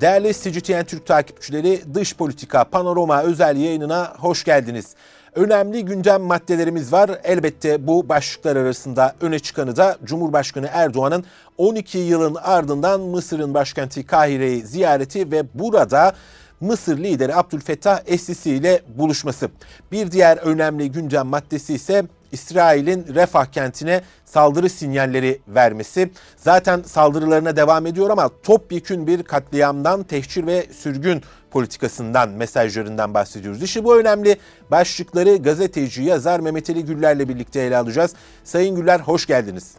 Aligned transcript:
Değerli 0.00 0.32
CGTN 0.34 0.84
Türk 0.84 1.06
takipçileri 1.06 1.94
Dış 1.94 2.16
Politika 2.16 2.64
Panorama 2.64 3.22
özel 3.22 3.56
yayınına 3.56 4.12
hoş 4.18 4.44
geldiniz. 4.44 4.94
Önemli 5.34 5.84
gündem 5.84 6.22
maddelerimiz 6.22 6.92
var. 6.92 7.10
Elbette 7.24 7.86
bu 7.86 8.08
başlıklar 8.08 8.56
arasında 8.56 9.14
öne 9.20 9.38
çıkanı 9.38 9.76
da 9.76 9.96
Cumhurbaşkanı 10.04 10.68
Erdoğan'ın 10.72 11.24
12 11.58 11.98
yılın 11.98 12.34
ardından 12.34 13.00
Mısır'ın 13.00 13.54
başkenti 13.54 14.06
Kahire'yi 14.06 14.62
ziyareti 14.62 15.30
ve 15.30 15.44
burada 15.54 16.12
Mısır 16.60 16.98
lideri 16.98 17.34
Abdülfettah 17.34 18.00
Es-Sisi 18.06 18.50
ile 18.50 18.82
buluşması. 18.98 19.48
Bir 19.92 20.10
diğer 20.10 20.36
önemli 20.36 20.92
gündem 20.92 21.26
maddesi 21.26 21.74
ise 21.74 22.04
İsrail'in 22.32 23.14
Refah 23.14 23.46
kentine 23.46 24.00
saldırı 24.24 24.68
sinyalleri 24.68 25.40
vermesi. 25.48 26.10
Zaten 26.36 26.82
saldırılarına 26.82 27.56
devam 27.56 27.86
ediyor 27.86 28.10
ama 28.10 28.30
topyekün 28.42 29.06
bir 29.06 29.22
katliamdan, 29.22 30.02
tehcir 30.02 30.46
ve 30.46 30.66
sürgün 30.72 31.22
politikasından, 31.50 32.28
mesajlarından 32.28 33.14
bahsediyoruz. 33.14 33.62
İşte 33.62 33.84
bu 33.84 34.00
önemli 34.00 34.36
başlıkları 34.70 35.36
gazeteci, 35.36 36.02
yazar 36.02 36.40
Mehmet 36.40 36.70
Ali 36.70 36.84
Güller'le 36.84 37.28
birlikte 37.28 37.60
ele 37.60 37.76
alacağız. 37.76 38.14
Sayın 38.44 38.76
Güller 38.76 39.00
hoş 39.00 39.26
geldiniz. 39.26 39.74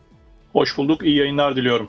Hoş 0.54 0.78
bulduk, 0.78 1.06
iyi 1.06 1.18
yayınlar 1.18 1.56
diliyorum. 1.56 1.88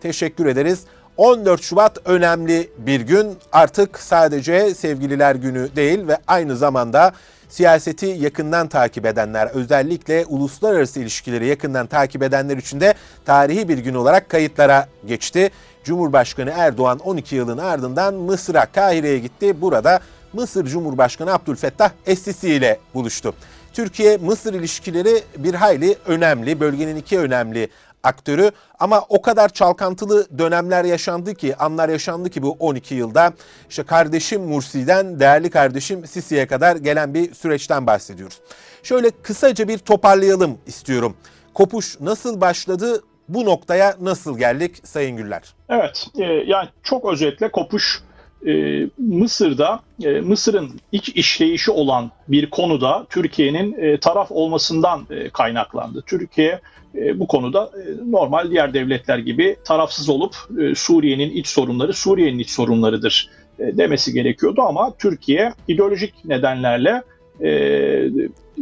Teşekkür 0.00 0.46
ederiz. 0.46 0.84
14 1.18 1.62
Şubat 1.62 1.98
önemli 2.04 2.70
bir 2.78 3.00
gün. 3.00 3.36
Artık 3.52 3.98
sadece 3.98 4.74
sevgililer 4.74 5.34
günü 5.34 5.76
değil 5.76 6.06
ve 6.08 6.18
aynı 6.26 6.56
zamanda 6.56 7.12
siyaseti 7.48 8.06
yakından 8.06 8.68
takip 8.68 9.06
edenler, 9.06 9.46
özellikle 9.46 10.24
uluslararası 10.26 11.00
ilişkileri 11.00 11.46
yakından 11.46 11.86
takip 11.86 12.22
edenler 12.22 12.56
için 12.56 12.80
de 12.80 12.94
tarihi 13.24 13.68
bir 13.68 13.78
gün 13.78 13.94
olarak 13.94 14.28
kayıtlara 14.28 14.88
geçti. 15.06 15.50
Cumhurbaşkanı 15.84 16.50
Erdoğan 16.50 16.98
12 16.98 17.36
yılın 17.36 17.58
ardından 17.58 18.14
Mısır'a, 18.14 18.66
Kahire'ye 18.66 19.18
gitti. 19.18 19.60
Burada 19.60 20.00
Mısır 20.32 20.66
Cumhurbaşkanı 20.66 21.32
Abdülfettah 21.32 21.90
Es-Sisi 22.06 22.48
ile 22.48 22.78
buluştu. 22.94 23.34
Türkiye-Mısır 23.72 24.54
ilişkileri 24.54 25.22
bir 25.36 25.54
hayli 25.54 25.96
önemli. 26.06 26.60
Bölgenin 26.60 26.96
iki 26.96 27.18
önemli 27.18 27.68
aktörü 28.02 28.50
ama 28.78 29.04
o 29.08 29.22
kadar 29.22 29.48
çalkantılı 29.48 30.38
dönemler 30.38 30.84
yaşandı 30.84 31.34
ki, 31.34 31.56
anlar 31.56 31.88
yaşandı 31.88 32.30
ki 32.30 32.42
bu 32.42 32.56
12 32.58 32.94
yılda. 32.94 33.32
İşte 33.70 33.82
kardeşim 33.82 34.42
Mursi'den 34.42 35.20
değerli 35.20 35.50
kardeşim 35.50 36.06
Sisi'ye 36.06 36.46
kadar 36.46 36.76
gelen 36.76 37.14
bir 37.14 37.34
süreçten 37.34 37.86
bahsediyoruz. 37.86 38.40
Şöyle 38.82 39.10
kısaca 39.10 39.68
bir 39.68 39.78
toparlayalım 39.78 40.58
istiyorum. 40.66 41.16
Kopuş 41.54 42.00
nasıl 42.00 42.40
başladı, 42.40 43.02
bu 43.28 43.44
noktaya 43.44 43.96
nasıl 44.00 44.38
geldik 44.38 44.80
Sayın 44.84 45.16
Güller? 45.16 45.54
Evet, 45.68 46.06
e, 46.18 46.24
yani 46.24 46.68
çok 46.82 47.12
özetle 47.12 47.50
kopuş 47.50 48.02
e, 48.46 48.86
Mısır'da 48.98 49.80
e, 50.04 50.20
Mısır'ın 50.20 50.70
iç 50.92 51.08
işleyişi 51.08 51.70
olan 51.70 52.10
bir 52.28 52.50
konuda 52.50 53.06
Türkiye'nin 53.10 53.72
e, 53.78 54.00
taraf 54.00 54.32
olmasından 54.32 55.06
e, 55.10 55.28
kaynaklandı. 55.28 56.02
Türkiye 56.06 56.60
bu 57.14 57.26
konuda 57.26 57.70
normal 58.06 58.50
diğer 58.50 58.74
devletler 58.74 59.18
gibi 59.18 59.56
tarafsız 59.64 60.08
olup 60.08 60.34
Suriye'nin 60.76 61.30
iç 61.30 61.46
sorunları 61.46 61.92
Suriye'nin 61.92 62.38
iç 62.38 62.50
sorunlarıdır 62.50 63.30
demesi 63.58 64.12
gerekiyordu 64.12 64.62
ama 64.62 64.92
Türkiye 64.98 65.52
ideolojik 65.68 66.14
nedenlerle 66.24 67.02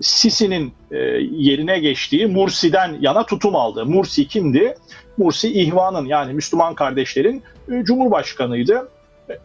Sisi'nin 0.00 0.72
yerine 1.30 1.78
geçtiği 1.78 2.27
Mursi'den 2.27 2.97
yana 3.00 3.27
tutum 3.27 3.56
aldı. 3.56 3.86
Mursi 3.86 4.28
kimdi? 4.28 4.74
Mursi 5.16 5.52
İhvan'ın 5.52 6.06
yani 6.06 6.32
Müslüman 6.32 6.74
kardeşlerin 6.74 7.42
Cumhurbaşkanıydı. 7.82 8.88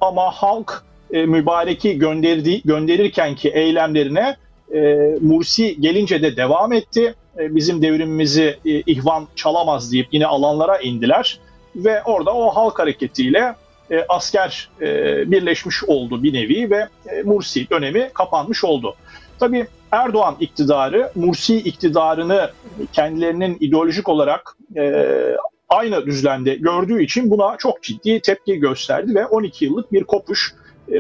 Ama 0.01 0.31
halk 0.31 0.83
mübareki 1.11 1.99
gönderdi, 1.99 2.61
gönderirken 2.65 3.36
ki 3.36 3.49
eylemlerine 3.49 4.36
Mursi 5.21 5.81
gelince 5.81 6.21
de 6.21 6.37
devam 6.37 6.73
etti 6.73 7.15
e, 7.39 7.55
bizim 7.55 7.81
devrimimizi 7.81 8.58
e, 8.65 8.81
ihvan 8.81 9.27
çalamaz 9.36 9.91
deyip 9.91 10.08
yine 10.11 10.25
alanlara 10.25 10.77
indiler 10.77 11.39
ve 11.75 12.03
orada 12.03 12.33
o 12.36 12.49
halk 12.49 12.80
hareketiyle 12.80 13.55
e, 13.91 14.05
asker 14.09 14.70
birleşmiş 15.25 15.83
oldu 15.83 16.23
bir 16.23 16.33
nevi 16.33 16.71
ve 16.71 16.87
Mursi 17.23 17.70
dönemi 17.70 18.09
kapanmış 18.14 18.64
oldu. 18.64 18.95
Tabii 19.39 19.67
Erdoğan 19.91 20.36
iktidarı 20.39 21.11
Mursi 21.15 21.58
iktidarını 21.58 22.49
kendilerinin 22.93 23.58
ideolojik 23.59 24.09
olarak 24.09 24.58
aynı 25.71 26.05
düzlemde 26.05 26.55
gördüğü 26.55 27.04
için 27.04 27.32
buna 27.32 27.58
çok 27.58 27.83
ciddi 27.83 28.21
tepki 28.21 28.59
gösterdi 28.59 29.15
ve 29.15 29.26
12 29.26 29.65
yıllık 29.65 29.92
bir 29.92 30.04
kopuş 30.04 30.54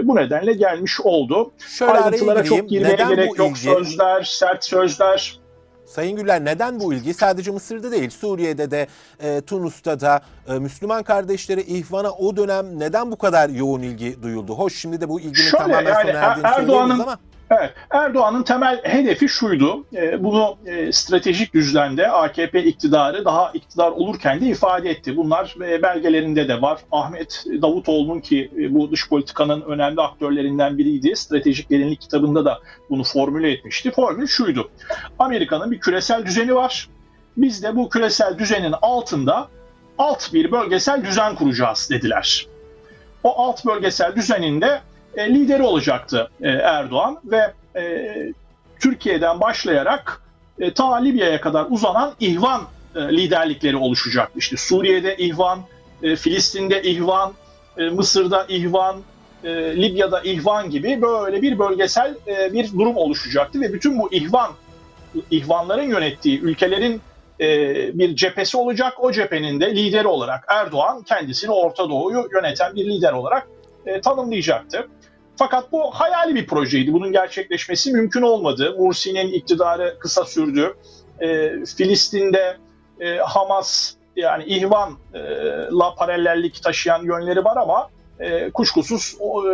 bu 0.03 0.15
nedenle 0.15 0.53
gelmiş 0.53 1.01
oldu. 1.01 1.51
Şöyle 1.67 1.91
Ayrıntılara 1.91 2.43
çok 2.43 2.69
girmeye 2.69 2.95
gerek 2.95 3.37
yok. 3.37 3.49
Ilgi? 3.49 3.59
Sözler, 3.59 4.23
sert 4.23 4.65
sözler, 4.65 5.41
Sayın 5.91 6.15
Güller 6.17 6.45
neden 6.45 6.79
bu 6.79 6.93
ilgi? 6.93 7.13
Sadece 7.13 7.51
Mısır'da 7.51 7.91
değil, 7.91 8.09
Suriye'de 8.09 8.71
de, 8.71 8.87
e, 9.19 9.41
Tunus'ta 9.41 9.99
da 9.99 10.21
e, 10.47 10.59
Müslüman 10.59 11.03
kardeşleri 11.03 11.61
ihvana 11.61 12.11
o 12.11 12.37
dönem 12.37 12.79
neden 12.79 13.11
bu 13.11 13.17
kadar 13.17 13.49
yoğun 13.49 13.81
ilgi 13.81 14.23
duyuldu? 14.23 14.53
Hoş 14.53 14.75
şimdi 14.75 15.01
de 15.01 15.09
bu 15.09 15.19
ilginin 15.19 15.33
Şöyle, 15.33 15.57
tamamen 15.57 15.93
yani, 15.93 16.07
sona 16.07 16.19
erdiğini 16.19 16.47
Erdoğan'ın, 16.47 16.99
ama. 16.99 17.19
Evet, 17.51 17.73
Erdoğan'ın 17.89 18.43
temel 18.43 18.81
hedefi 18.83 19.29
şuydu. 19.29 19.85
E, 19.95 20.23
bunu 20.23 20.57
e, 20.65 20.91
stratejik 20.91 21.53
düzlemde 21.53 22.11
AKP 22.11 22.63
iktidarı 22.63 23.25
daha 23.25 23.51
iktidar 23.53 23.91
olurken 23.91 24.41
de 24.41 24.45
ifade 24.45 24.89
etti. 24.89 25.17
Bunlar 25.17 25.55
e, 25.61 25.83
belgelerinde 25.83 26.47
de 26.47 26.61
var. 26.61 26.79
Ahmet 26.91 27.45
Davutoğlu'nun 27.61 28.19
ki 28.19 28.51
e, 28.57 28.73
bu 28.73 28.91
dış 28.91 29.09
politikanın 29.09 29.61
önemli 29.61 30.01
aktörlerinden 30.01 30.77
biriydi. 30.77 31.15
Stratejik 31.15 31.69
derinlik 31.69 32.01
kitabında 32.01 32.45
da 32.45 32.59
bunu 32.89 33.03
formüle 33.03 33.51
etmişti. 33.51 33.91
Formül 33.91 34.27
şuydu. 34.27 34.69
Amerika'nın 35.19 35.71
bir 35.71 35.79
küresel 35.79 36.25
düzeni 36.25 36.55
var. 36.55 36.89
Biz 37.37 37.63
de 37.63 37.75
bu 37.75 37.89
küresel 37.89 38.37
düzenin 38.37 38.75
altında 38.81 39.47
alt 39.97 40.33
bir 40.33 40.51
bölgesel 40.51 41.05
düzen 41.05 41.35
kuracağız 41.35 41.89
dediler. 41.91 42.47
O 43.23 43.41
alt 43.41 43.65
bölgesel 43.65 44.15
düzeninde 44.15 44.81
e, 45.15 45.33
lideri 45.33 45.63
olacaktı 45.63 46.29
e, 46.41 46.49
Erdoğan 46.49 47.19
ve 47.25 47.53
e, 47.75 48.15
Türkiye'den 48.79 49.41
başlayarak 49.41 50.21
e, 50.59 50.73
ta 50.73 50.95
Libya'ya 50.95 51.41
kadar 51.41 51.65
uzanan 51.69 52.13
ihvan 52.19 52.61
e, 52.95 52.99
liderlikleri 52.99 53.77
oluşacaktı. 53.77 54.39
İşte 54.39 54.57
Suriye'de 54.57 55.17
ihvan, 55.17 55.59
e, 56.03 56.15
Filistin'de 56.15 56.81
ihvan, 56.81 57.33
e, 57.77 57.89
Mısır'da 57.89 58.45
ihvan, 58.49 59.01
e, 59.43 59.49
Libya'da 59.81 60.21
ihvan 60.21 60.69
gibi 60.69 61.01
böyle 61.01 61.41
bir 61.41 61.59
bölgesel 61.59 62.15
e, 62.27 62.53
bir 62.53 62.71
durum 62.73 62.97
oluşacaktı 62.97 63.61
ve 63.61 63.73
bütün 63.73 63.99
bu 63.99 64.13
ihvan 64.13 64.51
ihvanların 65.31 65.89
yönettiği 65.89 66.41
ülkelerin 66.41 67.01
e, 67.39 67.47
bir 67.99 68.15
cephesi 68.15 68.57
olacak. 68.57 68.93
O 68.99 69.11
cephenin 69.11 69.59
de 69.59 69.75
lideri 69.75 70.07
olarak 70.07 70.45
Erdoğan 70.47 71.01
kendisini 71.01 71.51
Orta 71.51 71.89
Doğu'yu 71.89 72.29
yöneten 72.35 72.75
bir 72.75 72.85
lider 72.85 73.13
olarak 73.13 73.47
e, 73.85 74.01
tanımlayacaktı. 74.01 74.87
Fakat 75.41 75.71
bu 75.71 75.91
hayali 75.91 76.35
bir 76.35 76.47
projeydi. 76.47 76.93
Bunun 76.93 77.11
gerçekleşmesi 77.11 77.91
mümkün 77.91 78.21
olmadı. 78.21 78.75
Mursi'nin 78.79 79.27
iktidarı 79.33 79.95
kısa 79.99 80.25
sürdü. 80.25 80.73
E, 81.19 81.51
Filistin'de 81.65 82.57
e, 82.99 83.17
Hamas 83.17 83.93
yani 84.15 84.43
İhvan'la 84.43 85.95
paralellik 85.95 86.63
taşıyan 86.63 87.03
yönleri 87.03 87.45
var 87.45 87.57
ama 87.57 87.89
e, 88.19 88.49
kuşkusuz 88.49 89.15
o, 89.19 89.47
e, 89.47 89.53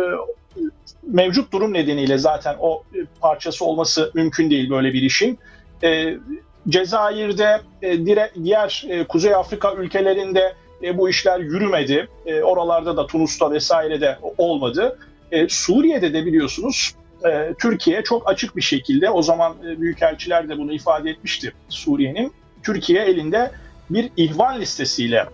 mevcut 1.02 1.52
durum 1.52 1.74
nedeniyle 1.74 2.18
zaten 2.18 2.56
o 2.60 2.82
e, 2.94 2.98
parçası 3.20 3.64
olması 3.64 4.10
mümkün 4.14 4.50
değil 4.50 4.70
böyle 4.70 4.92
bir 4.92 5.02
işin. 5.02 5.38
E, 5.82 6.16
Cezayir'de, 6.68 7.60
e, 7.82 8.06
dire, 8.06 8.30
diğer 8.44 8.84
e, 8.88 9.04
Kuzey 9.04 9.34
Afrika 9.34 9.74
ülkelerinde 9.74 10.54
e, 10.82 10.98
bu 10.98 11.08
işler 11.08 11.40
yürümedi. 11.40 12.08
E, 12.26 12.42
oralarda 12.42 12.96
da 12.96 13.06
Tunus'ta 13.06 13.50
vesairede 13.50 14.18
olmadı. 14.38 14.98
E, 15.32 15.48
Suriye'de 15.48 16.14
de 16.14 16.26
biliyorsunuz 16.26 16.94
e, 17.30 17.54
Türkiye 17.60 18.02
çok 18.02 18.30
açık 18.30 18.56
bir 18.56 18.62
şekilde 18.62 19.10
o 19.10 19.22
zaman 19.22 19.56
e, 19.66 19.80
büyükelçiler 19.80 20.48
de 20.48 20.58
bunu 20.58 20.72
ifade 20.72 21.10
etmişti 21.10 21.52
Suriye'nin. 21.68 22.32
Türkiye 22.62 23.04
elinde 23.04 23.50
bir 23.90 24.10
ihvan 24.16 24.60
listesiyle 24.60 25.26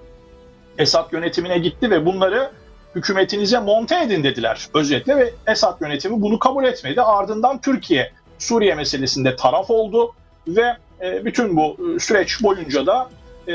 Esad 0.79 1.13
yönetimine 1.13 1.59
gitti 1.59 1.91
ve 1.91 2.07
bunları 2.07 2.51
hükümetinize 2.95 3.59
monte 3.59 4.03
edin 4.03 4.25
dediler 4.25 4.69
özetle 4.75 5.17
ve 5.17 5.31
Esad 5.47 5.81
yönetimi 5.81 6.23
bunu 6.23 6.39
kabul 6.39 6.65
etmedi. 6.65 7.03
Ardından 7.03 7.61
Türkiye 7.61 8.13
Suriye 8.39 8.75
meselesinde 8.75 9.37
taraf 9.37 9.71
oldu 9.71 10.13
ve 10.49 10.77
e, 11.01 11.25
bütün 11.25 11.57
bu 11.57 11.77
e, 11.97 11.99
süreç 11.99 12.43
boyunca 12.43 12.87
da 12.87 13.11
e, 13.49 13.55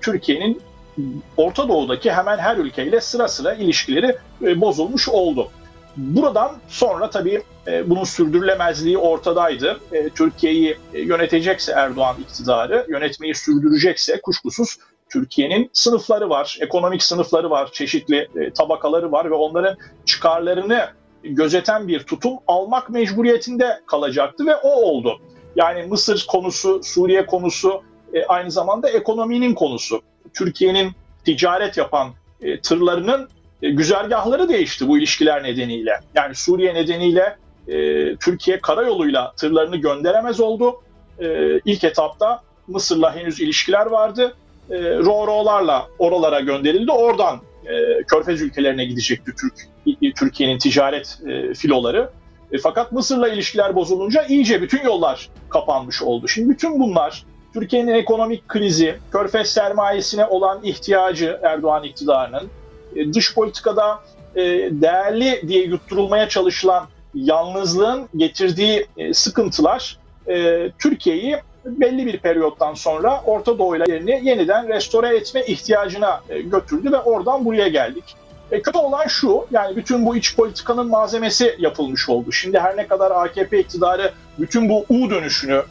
Türkiye'nin 0.00 0.60
Orta 1.36 1.68
Doğu'daki 1.68 2.12
hemen 2.12 2.38
her 2.38 2.56
ülkeyle 2.56 3.00
sıra 3.00 3.28
sıra 3.28 3.54
ilişkileri 3.54 4.16
e, 4.42 4.60
bozulmuş 4.60 5.08
oldu. 5.08 5.48
Buradan 5.96 6.52
sonra 6.68 7.10
tabii 7.10 7.42
e, 7.66 7.90
bunun 7.90 8.04
sürdürülemezliği 8.04 8.98
ortadaydı. 8.98 9.80
E, 9.92 10.08
Türkiye'yi 10.08 10.76
yönetecekse 10.92 11.72
Erdoğan 11.72 12.16
iktidarı, 12.20 12.86
yönetmeyi 12.88 13.34
sürdürecekse 13.34 14.20
kuşkusuz 14.20 14.76
Türkiye'nin 15.08 15.70
sınıfları 15.72 16.30
var, 16.30 16.58
ekonomik 16.60 17.02
sınıfları 17.02 17.50
var, 17.50 17.72
çeşitli 17.72 18.28
tabakaları 18.54 19.12
var 19.12 19.30
ve 19.30 19.34
onların 19.34 19.76
çıkarlarını 20.06 20.88
gözeten 21.22 21.88
bir 21.88 22.00
tutum 22.00 22.38
almak 22.46 22.90
mecburiyetinde 22.90 23.80
kalacaktı 23.86 24.46
ve 24.46 24.56
o 24.56 24.68
oldu. 24.68 25.20
Yani 25.56 25.82
Mısır 25.82 26.26
konusu, 26.28 26.80
Suriye 26.82 27.26
konusu 27.26 27.82
aynı 28.28 28.50
zamanda 28.50 28.88
ekonominin 28.88 29.54
konusu. 29.54 30.02
Türkiye'nin 30.36 30.92
ticaret 31.24 31.76
yapan 31.76 32.12
e, 32.42 32.60
tırlarının 32.60 33.28
e, 33.62 33.70
güzergahları 33.70 34.48
değişti 34.48 34.88
bu 34.88 34.98
ilişkiler 34.98 35.42
nedeniyle. 35.42 36.00
Yani 36.14 36.34
Suriye 36.34 36.74
nedeniyle 36.74 37.36
e, 37.68 38.16
Türkiye 38.16 38.60
karayoluyla 38.60 39.32
tırlarını 39.36 39.76
gönderemez 39.76 40.40
oldu. 40.40 40.82
E, 41.18 41.58
ilk 41.64 41.84
etapta 41.84 42.42
Mısır'la 42.66 43.16
henüz 43.16 43.40
ilişkiler 43.40 43.86
vardı. 43.86 44.36
E, 44.70 44.76
Roro'larla 44.78 45.88
oralara 45.98 46.40
gönderildi. 46.40 46.92
Oradan 46.92 47.40
e, 47.66 48.02
Körfez 48.02 48.42
ülkelerine 48.42 48.84
gidecekti 48.84 49.30
Türk 49.40 49.54
Türkiye'nin 50.16 50.58
ticaret 50.58 51.18
e, 51.26 51.54
filoları. 51.54 52.10
E, 52.52 52.58
fakat 52.58 52.92
Mısır'la 52.92 53.28
ilişkiler 53.28 53.74
bozulunca 53.74 54.22
iyice 54.22 54.62
bütün 54.62 54.84
yollar 54.84 55.28
kapanmış 55.48 56.02
oldu. 56.02 56.28
Şimdi 56.28 56.48
bütün 56.48 56.80
bunlar 56.80 57.24
Türkiye'nin 57.56 57.94
ekonomik 57.94 58.48
krizi, 58.48 58.98
Körfez 59.12 59.50
sermayesine 59.50 60.26
olan 60.26 60.60
ihtiyacı 60.62 61.40
Erdoğan 61.42 61.84
iktidarının, 61.84 62.50
e, 62.96 63.12
dış 63.14 63.34
politikada 63.34 64.00
e, 64.34 64.42
değerli 64.70 65.48
diye 65.48 65.64
yutturulmaya 65.64 66.28
çalışılan 66.28 66.86
yalnızlığın 67.14 68.08
getirdiği 68.16 68.86
e, 68.96 69.14
sıkıntılar 69.14 69.98
Türkiye'yi 70.78 71.36
belli 71.64 72.06
bir 72.06 72.18
periyottan 72.18 72.74
sonra 72.74 73.22
Orta 73.26 73.58
Doğu 73.58 73.76
ile 73.76 74.20
yeniden 74.22 74.68
restore 74.68 75.16
etme 75.16 75.44
ihtiyacına 75.46 76.20
götürdü 76.28 76.92
ve 76.92 76.98
oradan 76.98 77.44
buraya 77.44 77.68
geldik. 77.68 78.04
E, 78.50 78.62
kötü 78.62 78.78
olan 78.78 79.06
şu, 79.06 79.46
yani 79.50 79.76
bütün 79.76 80.06
bu 80.06 80.16
iç 80.16 80.36
politikanın 80.36 80.86
malzemesi 80.86 81.56
yapılmış 81.58 82.08
oldu. 82.08 82.32
Şimdi 82.32 82.58
her 82.58 82.76
ne 82.76 82.86
kadar 82.86 83.10
AKP 83.10 83.58
iktidarı 83.58 84.12
bütün 84.38 84.68
bu 84.68 84.84
U 84.88 85.10
dönüşünü 85.10 85.62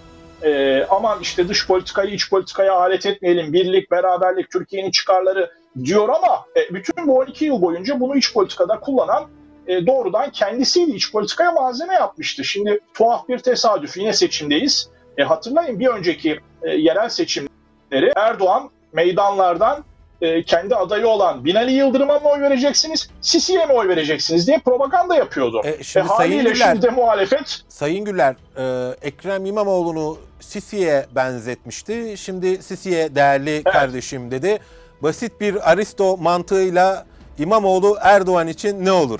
e, 0.43 0.83
aman 0.89 1.19
işte 1.21 1.47
dış 1.47 1.67
politikayı 1.67 2.13
iç 2.13 2.29
politikaya 2.29 2.73
alet 2.73 3.05
etmeyelim, 3.05 3.53
birlik, 3.53 3.91
beraberlik, 3.91 4.51
Türkiye'nin 4.51 4.91
çıkarları 4.91 5.51
diyor 5.83 6.09
ama 6.09 6.45
e, 6.55 6.73
bütün 6.73 7.07
bu 7.07 7.17
12 7.17 7.45
yıl 7.45 7.61
boyunca 7.61 7.99
bunu 7.99 8.17
iç 8.17 8.33
politikada 8.33 8.79
kullanan 8.79 9.25
e, 9.67 9.87
doğrudan 9.87 10.31
kendisiydi. 10.31 10.91
iç 10.91 11.11
politikaya 11.11 11.51
malzeme 11.51 11.93
yapmıştı. 11.93 12.43
Şimdi 12.43 12.79
tuhaf 12.93 13.29
bir 13.29 13.39
tesadüf. 13.39 13.97
Yine 13.97 14.13
seçimdeyiz. 14.13 14.89
E, 15.17 15.23
hatırlayın 15.23 15.79
bir 15.79 15.87
önceki 15.87 16.39
e, 16.63 16.69
yerel 16.69 17.09
seçimleri 17.09 18.11
Erdoğan 18.15 18.69
meydanlardan 18.93 19.83
e, 20.21 20.43
kendi 20.43 20.75
adayı 20.75 21.07
olan 21.07 21.45
Binali 21.45 21.71
Yıldırım'a 21.71 22.19
mı 22.19 22.29
oy 22.29 22.41
vereceksiniz, 22.41 23.09
Sisi'ye 23.21 23.65
mi 23.65 23.73
oy 23.73 23.87
vereceksiniz 23.87 24.47
diye 24.47 24.59
propaganda 24.59 25.15
yapıyordu. 25.15 25.61
E, 25.63 25.83
şimdi 25.83 26.05
e, 26.05 26.15
Sayın 26.17 26.45
Güler, 26.45 26.55
şimdi 26.55 26.81
de 26.81 26.89
muhalefet... 26.89 27.61
Sayın 27.69 28.05
Güler, 28.05 28.35
e, 28.57 28.95
Ekrem 29.01 29.45
İmamoğlu'nu 29.45 30.17
Sisi'ye 30.39 31.05
benzetmişti. 31.15 32.15
Şimdi 32.17 32.63
Sisi'ye 32.63 33.15
değerli 33.15 33.51
evet. 33.51 33.63
kardeşim 33.63 34.31
dedi. 34.31 34.59
Basit 35.03 35.41
bir 35.41 35.71
Aristo 35.71 36.17
mantığıyla 36.17 37.05
İmamoğlu 37.39 37.97
Erdoğan 38.01 38.47
için 38.47 38.85
ne 38.85 38.91
olur? 38.91 39.19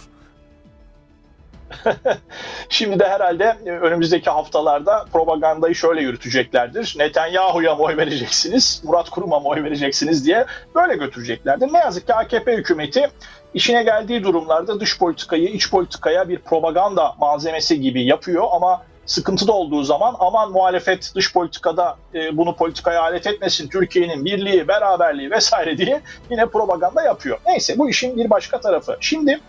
Şimdi 2.70 3.00
de 3.00 3.08
herhalde 3.08 3.58
e, 3.66 3.70
önümüzdeki 3.70 4.30
haftalarda 4.30 5.06
propagandayı 5.14 5.76
şöyle 5.76 6.02
yürüteceklerdir. 6.02 6.96
Netanyahu'ya 6.98 7.76
mı 7.76 7.84
oy 7.84 7.98
vereceksiniz, 7.98 8.82
Murat 8.86 9.10
Kurum'a 9.10 9.40
mı 9.40 9.48
oy 9.48 9.64
vereceksiniz 9.64 10.26
diye 10.26 10.46
böyle 10.76 10.96
götüreceklerdir. 10.96 11.74
Ne 11.74 11.78
yazık 11.78 12.08
ki 12.08 12.14
AKP 12.14 12.58
hükümeti 12.58 13.10
işine 13.54 13.84
geldiği 13.84 14.24
durumlarda 14.24 14.80
dış 14.80 15.00
politikayı 15.00 15.50
iç 15.50 15.72
politikaya 15.72 16.30
bir 16.30 16.40
propaganda 16.40 17.16
malzemesi 17.20 17.82
gibi 17.82 18.04
yapıyor 18.04 18.44
ama 18.52 18.82
sıkıntıda 19.06 19.52
olduğu 19.52 19.84
zaman 19.84 20.16
aman 20.20 20.52
muhalefet 20.52 21.12
dış 21.16 21.34
politikada 21.34 21.98
e, 22.14 22.38
bunu 22.38 22.56
politikaya 22.56 23.02
alet 23.02 23.28
etmesin, 23.28 23.68
Türkiye'nin 23.70 24.26
birliği, 24.26 24.68
beraberliği 24.68 25.32
vesaire 25.32 25.78
diye 25.78 26.02
yine 26.30 26.46
propaganda 26.46 27.04
yapıyor. 27.04 27.38
Neyse 27.46 27.78
bu 27.78 27.90
işin 27.90 28.18
bir 28.18 28.30
başka 28.30 28.60
tarafı. 28.60 28.98
Şimdi 29.00 29.40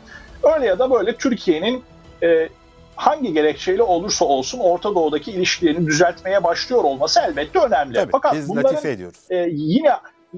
öyle 0.42 0.66
ya 0.66 0.78
da 0.78 0.90
böyle 0.90 1.16
Türkiye'nin 1.16 1.84
e, 2.22 2.48
hangi 2.96 3.32
gerekçeyle 3.32 3.82
olursa 3.82 4.24
olsun 4.24 4.58
Orta 4.58 4.94
Doğu'daki 4.94 5.30
ilişkilerini 5.30 5.86
düzeltmeye 5.86 6.44
başlıyor 6.44 6.84
olması 6.84 7.20
elbette 7.20 7.58
önemli. 7.58 7.94
Tabii, 7.94 8.12
Fakat 8.12 8.34
biz 8.34 8.48
bunların 8.48 8.86
ediyoruz. 8.86 9.18
E, 9.30 9.46
yine 9.50 9.90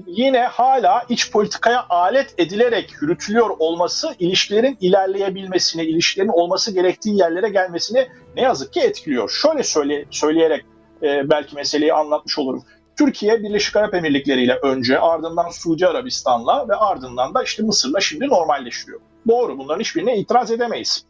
yine 0.07 0.39
hala 0.39 1.03
iç 1.09 1.31
politikaya 1.31 1.85
alet 1.89 2.33
edilerek 2.37 2.93
yürütülüyor 3.01 3.49
olması 3.59 4.15
ilişkilerin 4.19 4.77
ilerleyebilmesini, 4.81 5.83
ilişkilerin 5.83 6.29
olması 6.29 6.73
gerektiği 6.73 7.19
yerlere 7.19 7.49
gelmesini 7.49 8.07
ne 8.35 8.41
yazık 8.41 8.73
ki 8.73 8.79
etkiliyor. 8.79 9.29
Şöyle 9.29 9.63
söyle, 9.63 10.05
söyleyerek 10.11 10.65
e, 11.03 11.29
belki 11.29 11.55
meseleyi 11.55 11.93
anlatmış 11.93 12.39
olurum. 12.39 12.63
Türkiye 12.97 13.43
Birleşik 13.43 13.75
Arap 13.75 13.93
Emirlikleri 13.93 14.43
ile 14.43 14.55
önce 14.55 14.99
ardından 14.99 15.49
Suudi 15.49 15.87
Arabistan'la 15.87 16.69
ve 16.69 16.75
ardından 16.75 17.33
da 17.33 17.43
işte 17.43 17.63
Mısır'la 17.63 17.99
şimdi 17.99 18.27
normalleşiyor. 18.27 18.99
Doğru 19.27 19.57
bunların 19.57 19.79
hiçbirine 19.79 20.17
itiraz 20.17 20.51
edemeyiz. 20.51 21.05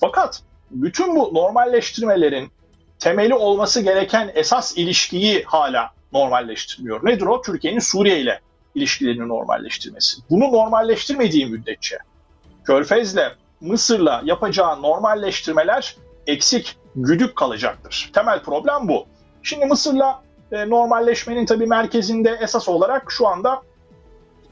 Fakat 0.00 0.42
bütün 0.70 1.16
bu 1.16 1.34
normalleştirmelerin 1.34 2.50
temeli 2.98 3.34
olması 3.34 3.80
gereken 3.80 4.30
esas 4.34 4.76
ilişkiyi 4.76 5.44
hala 5.44 5.90
normalleştirmiyor. 6.12 7.04
Nedir 7.04 7.26
o? 7.26 7.42
Türkiye'nin 7.42 7.78
Suriye 7.78 8.20
ile 8.20 8.40
ilişkilerini 8.74 9.28
normalleştirmesi. 9.28 10.22
Bunu 10.30 10.52
normalleştirmediği 10.52 11.46
müddetçe 11.46 11.98
Körfez'le, 12.64 13.36
Mısır'la 13.60 14.22
yapacağı 14.24 14.82
normalleştirmeler 14.82 15.96
eksik, 16.26 16.76
güdük 16.96 17.36
kalacaktır. 17.36 18.10
Temel 18.12 18.42
problem 18.42 18.88
bu. 18.88 19.06
Şimdi 19.42 19.66
Mısır'la 19.66 20.22
e, 20.52 20.70
normalleşmenin 20.70 21.46
tabii 21.46 21.66
merkezinde 21.66 22.38
esas 22.40 22.68
olarak 22.68 23.12
şu 23.12 23.28
anda 23.28 23.62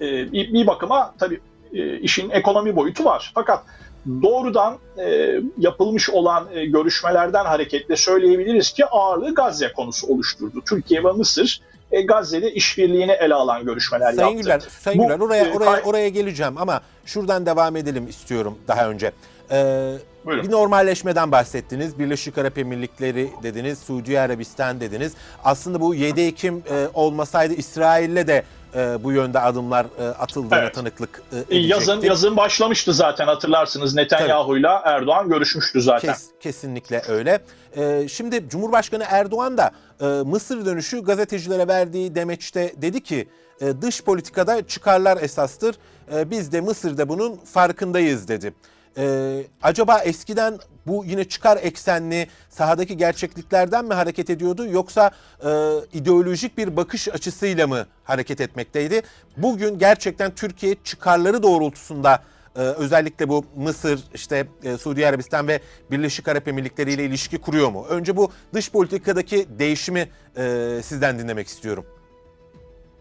e, 0.00 0.32
bir 0.32 0.66
bakıma 0.66 1.14
tabii 1.18 1.40
e, 1.72 1.98
işin 1.98 2.30
ekonomi 2.30 2.76
boyutu 2.76 3.04
var. 3.04 3.32
Fakat 3.34 3.64
doğrudan 4.06 4.78
e, 4.98 5.40
yapılmış 5.58 6.10
olan 6.10 6.48
e, 6.54 6.66
görüşmelerden 6.66 7.44
hareketle 7.44 7.96
söyleyebiliriz 7.96 8.72
ki 8.72 8.86
ağırlığı 8.86 9.34
Gazze 9.34 9.72
konusu 9.72 10.06
oluşturdu. 10.06 10.62
Türkiye 10.68 11.04
ve 11.04 11.12
Mısır 11.12 11.60
e, 11.92 12.02
Gazze'de 12.02 12.52
işbirliğini 12.52 13.12
ele 13.12 13.34
alan 13.34 13.64
görüşmeler 13.64 14.12
Sayın 14.12 14.28
yaptı. 14.28 14.42
Güler, 14.42 14.60
Sayın 14.80 14.98
Bu, 14.98 15.06
Güler 15.06 15.20
oraya, 15.20 15.44
e, 15.44 15.52
oraya, 15.52 15.82
oraya 15.82 16.08
geleceğim 16.08 16.58
ama 16.58 16.80
şuradan 17.04 17.46
devam 17.46 17.76
edelim 17.76 18.08
istiyorum 18.08 18.58
daha 18.68 18.88
önce. 18.90 19.12
Ee, 19.50 19.94
bir 20.26 20.50
normalleşmeden 20.50 21.32
bahsettiniz. 21.32 21.98
Birleşik 21.98 22.38
Arap 22.38 22.58
Emirlikleri 22.58 23.30
dediniz, 23.42 23.78
Suudi 23.78 24.20
Arabistan 24.20 24.80
dediniz. 24.80 25.12
Aslında 25.44 25.80
bu 25.80 25.94
7 25.94 26.20
Ekim 26.20 26.62
e, 26.70 26.88
olmasaydı 26.94 27.54
İsrail'le 27.54 28.26
de 28.26 28.42
e, 28.74 29.04
bu 29.04 29.12
yönde 29.12 29.40
adımlar 29.40 29.86
e, 29.98 30.04
atıldığına 30.08 30.58
evet. 30.58 30.74
tanıklık 30.74 31.22
e, 31.32 31.36
edecekti. 31.36 31.56
Yazın, 31.56 32.00
yazın 32.00 32.36
başlamıştı 32.36 32.94
zaten 32.94 33.26
hatırlarsınız. 33.26 33.94
Netanyahu'yla 33.94 34.82
Erdoğan 34.84 35.28
görüşmüştü 35.28 35.82
zaten. 35.82 36.12
Kes, 36.12 36.28
kesinlikle 36.40 37.02
öyle. 37.08 37.40
E, 37.76 38.08
şimdi 38.08 38.48
Cumhurbaşkanı 38.48 39.04
Erdoğan 39.08 39.58
da 39.58 39.70
e, 40.00 40.04
Mısır 40.04 40.66
dönüşü 40.66 41.02
gazetecilere 41.02 41.68
verdiği 41.68 42.14
demeçte 42.14 42.72
dedi 42.76 43.02
ki 43.02 43.28
e, 43.60 43.82
dış 43.82 44.04
politikada 44.04 44.66
çıkarlar 44.66 45.22
esastır. 45.22 45.74
E, 46.14 46.30
biz 46.30 46.52
de 46.52 46.60
Mısır'da 46.60 47.08
bunun 47.08 47.36
farkındayız 47.36 48.28
dedi. 48.28 48.54
Ee, 48.98 49.42
acaba 49.62 49.98
eskiden 49.98 50.58
bu 50.86 51.04
yine 51.04 51.24
çıkar 51.24 51.58
eksenli 51.62 52.28
sahadaki 52.48 52.96
gerçekliklerden 52.96 53.84
mi 53.84 53.94
hareket 53.94 54.30
ediyordu 54.30 54.66
yoksa 54.66 55.10
e, 55.44 55.50
ideolojik 55.92 56.58
bir 56.58 56.76
bakış 56.76 57.08
açısıyla 57.08 57.66
mı 57.66 57.86
hareket 58.04 58.40
etmekteydi? 58.40 59.02
Bugün 59.36 59.78
gerçekten 59.78 60.34
Türkiye 60.34 60.76
çıkarları 60.84 61.42
doğrultusunda 61.42 62.22
e, 62.56 62.60
özellikle 62.60 63.28
bu 63.28 63.44
Mısır, 63.56 64.00
işte 64.14 64.46
e, 64.62 64.76
Suudi 64.76 65.06
Arabistan 65.06 65.48
ve 65.48 65.60
Birleşik 65.90 66.28
Arap 66.28 66.48
Emirlikleri 66.48 66.92
ile 66.92 67.04
ilişki 67.04 67.38
kuruyor 67.38 67.70
mu? 67.70 67.86
Önce 67.88 68.16
bu 68.16 68.32
dış 68.54 68.70
politikadaki 68.70 69.46
değişimi 69.58 70.08
e, 70.36 70.80
sizden 70.82 71.18
dinlemek 71.18 71.46
istiyorum. 71.46 71.86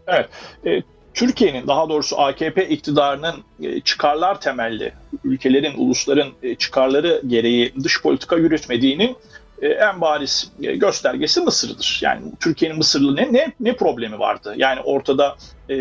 Evet, 0.06 0.28
e, 0.66 0.93
Türkiye'nin 1.14 1.66
daha 1.66 1.88
doğrusu 1.88 2.20
AKP 2.20 2.68
iktidarının 2.68 3.34
e, 3.62 3.80
çıkarlar 3.80 4.40
temelli 4.40 4.92
ülkelerin, 5.24 5.74
ulusların 5.76 6.28
e, 6.42 6.54
çıkarları 6.54 7.22
gereği 7.26 7.74
dış 7.84 8.02
politika 8.02 8.36
yürütmediğinin 8.36 9.16
e, 9.62 9.68
en 9.68 10.00
bariz 10.00 10.52
göstergesi 10.58 11.40
Mısır'dır. 11.40 12.00
Yani 12.02 12.22
Türkiye'nin 12.40 12.78
Mısırlı 12.78 13.16
ne, 13.16 13.32
ne, 13.32 13.52
ne 13.60 13.76
problemi 13.76 14.18
vardı? 14.18 14.54
Yani 14.56 14.80
ortada 14.80 15.36
e, 15.68 15.76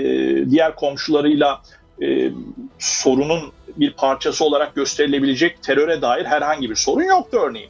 diğer 0.50 0.75
komşularıyla 0.75 1.62
e, 2.02 2.32
sorunun 2.80 3.52
bir 3.78 3.94
parçası 3.94 4.46
olarak 4.46 4.75
gösterilebilecek 4.75 5.63
teröre 5.63 6.02
dair 6.02 6.25
herhangi 6.25 6.70
bir 6.70 6.75
sorun 6.75 7.04
yoktu 7.04 7.40
örneğin. 7.48 7.70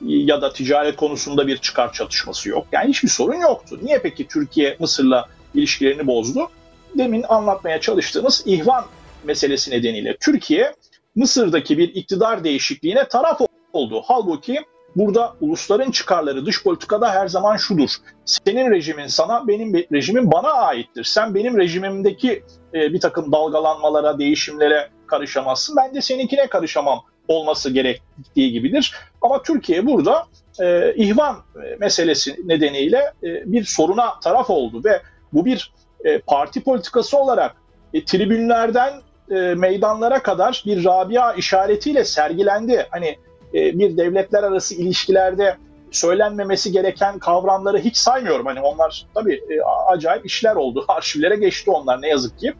Ya 0.00 0.42
da 0.42 0.52
ticaret 0.52 0.96
konusunda 0.96 1.46
bir 1.46 1.56
çıkar 1.56 1.92
çatışması 1.92 2.48
yok. 2.48 2.66
Yani 2.72 2.88
hiçbir 2.88 3.08
sorun 3.08 3.40
yoktu. 3.40 3.78
Niye 3.82 3.98
peki 3.98 4.28
Türkiye 4.28 4.76
Mısır'la 4.80 5.28
ilişkilerini 5.54 6.06
bozdu? 6.06 6.48
Demin 6.98 7.24
anlatmaya 7.28 7.80
çalıştığımız 7.80 8.42
ihvan 8.46 8.84
meselesi 9.24 9.70
nedeniyle 9.70 10.16
Türkiye 10.20 10.74
Mısır'daki 11.14 11.78
bir 11.78 11.94
iktidar 11.94 12.44
değişikliğine 12.44 13.08
taraf 13.08 13.40
oldu. 13.72 14.02
Halbuki 14.04 14.60
burada 14.96 15.34
ulusların 15.40 15.90
çıkarları 15.90 16.46
dış 16.46 16.62
politikada 16.64 17.12
her 17.12 17.28
zaman 17.28 17.56
şudur. 17.56 17.90
Senin 18.24 18.70
rejimin 18.70 19.06
sana, 19.06 19.48
benim 19.48 19.74
rejimim 19.92 20.32
bana 20.32 20.52
aittir. 20.52 21.04
Sen 21.04 21.34
benim 21.34 21.58
rejimimdeki 21.58 22.44
e, 22.74 22.92
bir 22.92 23.00
takım 23.00 23.32
dalgalanmalara, 23.32 24.18
değişimlere 24.18 24.88
karışamazsın. 25.06 25.76
Ben 25.76 25.94
de 25.94 26.00
seninkine 26.00 26.46
karışamam 26.46 27.00
olması 27.28 27.70
gerektiği 27.70 28.52
gibidir. 28.52 28.94
Ama 29.22 29.42
Türkiye 29.42 29.86
burada 29.86 30.26
e, 30.60 30.94
ihvan 30.94 31.36
meselesi 31.80 32.36
nedeniyle 32.44 33.12
e, 33.22 33.52
bir 33.52 33.64
soruna 33.64 34.20
taraf 34.20 34.50
oldu 34.50 34.82
ve 34.84 35.02
bu 35.32 35.44
bir 35.44 35.72
e, 36.04 36.18
parti 36.18 36.64
politikası 36.64 37.18
olarak 37.18 37.56
e, 37.94 38.04
tribünlerden 38.04 38.92
e, 39.30 39.34
meydanlara 39.34 40.22
kadar 40.22 40.62
bir 40.66 40.84
Rabia 40.84 41.32
işaretiyle 41.32 42.04
sergilendi. 42.04 42.86
Hani 42.90 43.16
e, 43.54 43.78
bir 43.78 43.96
devletler 43.96 44.42
arası 44.42 44.74
ilişkilerde 44.74 45.56
söylenmemesi 45.90 46.72
gereken 46.72 47.18
kavramları 47.18 47.78
hiç 47.78 47.96
saymıyorum. 47.96 48.46
Hani 48.46 48.60
onlar 48.60 49.06
tabii 49.14 49.34
e, 49.34 49.62
acayip 49.88 50.26
işler 50.26 50.56
oldu. 50.56 50.84
Arşivlere 50.88 51.36
geçti 51.36 51.70
onlar 51.70 52.02
ne 52.02 52.08
yazık 52.08 52.38
ki. 52.38 52.54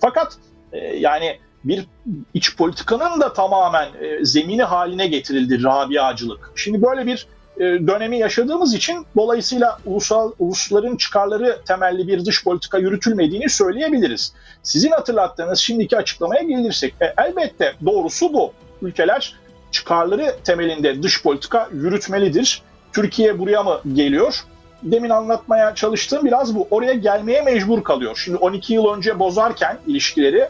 Fakat 0.00 0.36
e, 0.72 0.78
yani 0.78 1.38
bir 1.64 1.86
iç 2.34 2.56
politikanın 2.56 3.20
da 3.20 3.32
tamamen 3.32 3.88
e, 4.00 4.24
zemini 4.24 4.62
haline 4.62 5.06
getirildi 5.06 5.64
Rabiacılık. 5.64 6.52
Şimdi 6.54 6.82
böyle 6.82 7.06
bir 7.06 7.26
dönemi 7.60 8.18
yaşadığımız 8.18 8.74
için 8.74 9.06
dolayısıyla 9.16 9.78
ulusal 9.86 10.32
ulusların 10.38 10.96
çıkarları 10.96 11.58
temelli 11.68 12.08
bir 12.08 12.24
dış 12.24 12.44
politika 12.44 12.78
yürütülmediğini 12.78 13.50
söyleyebiliriz. 13.50 14.32
Sizin 14.62 14.90
hatırlattığınız 14.90 15.58
şimdiki 15.58 15.96
açıklamaya 15.96 16.42
gelirsek 16.42 16.94
e, 17.00 17.14
elbette 17.18 17.74
doğrusu 17.86 18.32
bu. 18.32 18.52
Ülkeler 18.82 19.34
çıkarları 19.70 20.36
temelinde 20.44 21.02
dış 21.02 21.22
politika 21.22 21.68
yürütmelidir. 21.72 22.62
Türkiye 22.92 23.38
buraya 23.38 23.62
mı 23.62 23.80
geliyor? 23.92 24.34
Demin 24.82 25.10
anlatmaya 25.10 25.74
çalıştığım 25.74 26.24
biraz 26.24 26.54
bu. 26.54 26.68
Oraya 26.70 26.92
gelmeye 26.92 27.42
mecbur 27.42 27.84
kalıyor. 27.84 28.20
Şimdi 28.24 28.38
12 28.38 28.74
yıl 28.74 28.86
önce 28.86 29.18
bozarken 29.18 29.78
ilişkileri 29.86 30.48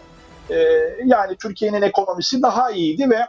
e, 0.50 0.57
yani 1.05 1.37
Türkiye'nin 1.43 1.83
ekonomisi 1.83 2.43
daha 2.43 2.71
iyiydi 2.71 3.11
ve 3.11 3.14
e, 3.17 3.29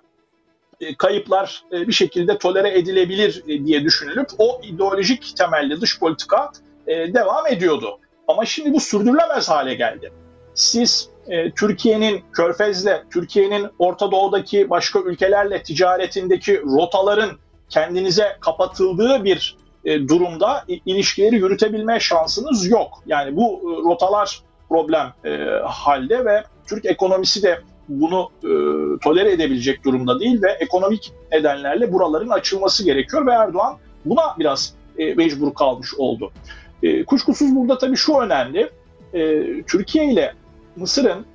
kayıplar 0.97 1.63
e, 1.71 1.88
bir 1.88 1.93
şekilde 1.93 2.38
tolere 2.38 2.77
edilebilir 2.77 3.43
e, 3.47 3.65
diye 3.65 3.83
düşünülüp 3.83 4.27
o 4.38 4.61
ideolojik 4.63 5.38
temelli 5.38 5.81
dış 5.81 6.00
politika 6.00 6.51
devam 6.88 7.47
ediyordu. 7.47 8.00
Ama 8.27 8.45
şimdi 8.45 8.73
bu 8.73 8.79
sürdürülemez 8.79 9.50
hale 9.50 9.73
geldi. 9.73 10.11
Siz 10.55 11.09
Türkiye'nin 11.55 12.23
Körfez'le, 12.33 13.03
Türkiye'nin 13.13 13.67
Orta 13.79 14.11
Doğu'daki 14.11 14.69
başka 14.69 15.00
ülkelerle 15.00 15.63
ticaretindeki 15.63 16.61
rotaların 16.61 17.31
kendinize 17.69 18.38
kapatıldığı 18.39 19.23
bir 19.23 19.57
durumda 19.85 20.65
ilişkileri 20.85 21.35
yürütebilme 21.35 22.00
şansınız 22.00 22.67
yok. 22.67 23.03
Yani 23.05 23.35
bu 23.35 23.61
rotalar 23.85 24.41
problem 24.69 25.13
halde 25.63 26.25
ve 26.25 26.43
Türk 26.67 26.85
ekonomisi 26.85 27.43
de 27.43 27.61
bunu 27.89 28.29
e, 28.43 28.50
tolere 29.00 29.31
edebilecek 29.31 29.85
durumda 29.85 30.19
değil 30.19 30.41
ve 30.41 30.51
ekonomik 30.51 31.13
nedenlerle 31.31 31.93
buraların 31.93 32.29
açılması 32.29 32.83
gerekiyor 32.83 33.25
ve 33.25 33.31
Erdoğan 33.31 33.77
buna 34.05 34.35
biraz 34.39 34.73
e, 34.97 35.13
mecbur 35.13 35.53
kalmış 35.53 35.93
oldu. 35.97 36.31
E, 36.83 37.05
kuşkusuz 37.05 37.55
burada 37.55 37.77
tabii 37.77 37.95
şu 37.95 38.17
önemli, 38.17 38.69
e, 39.13 39.43
Türkiye 39.63 40.11
ile 40.11 40.33
Mısır'ın 40.75 41.25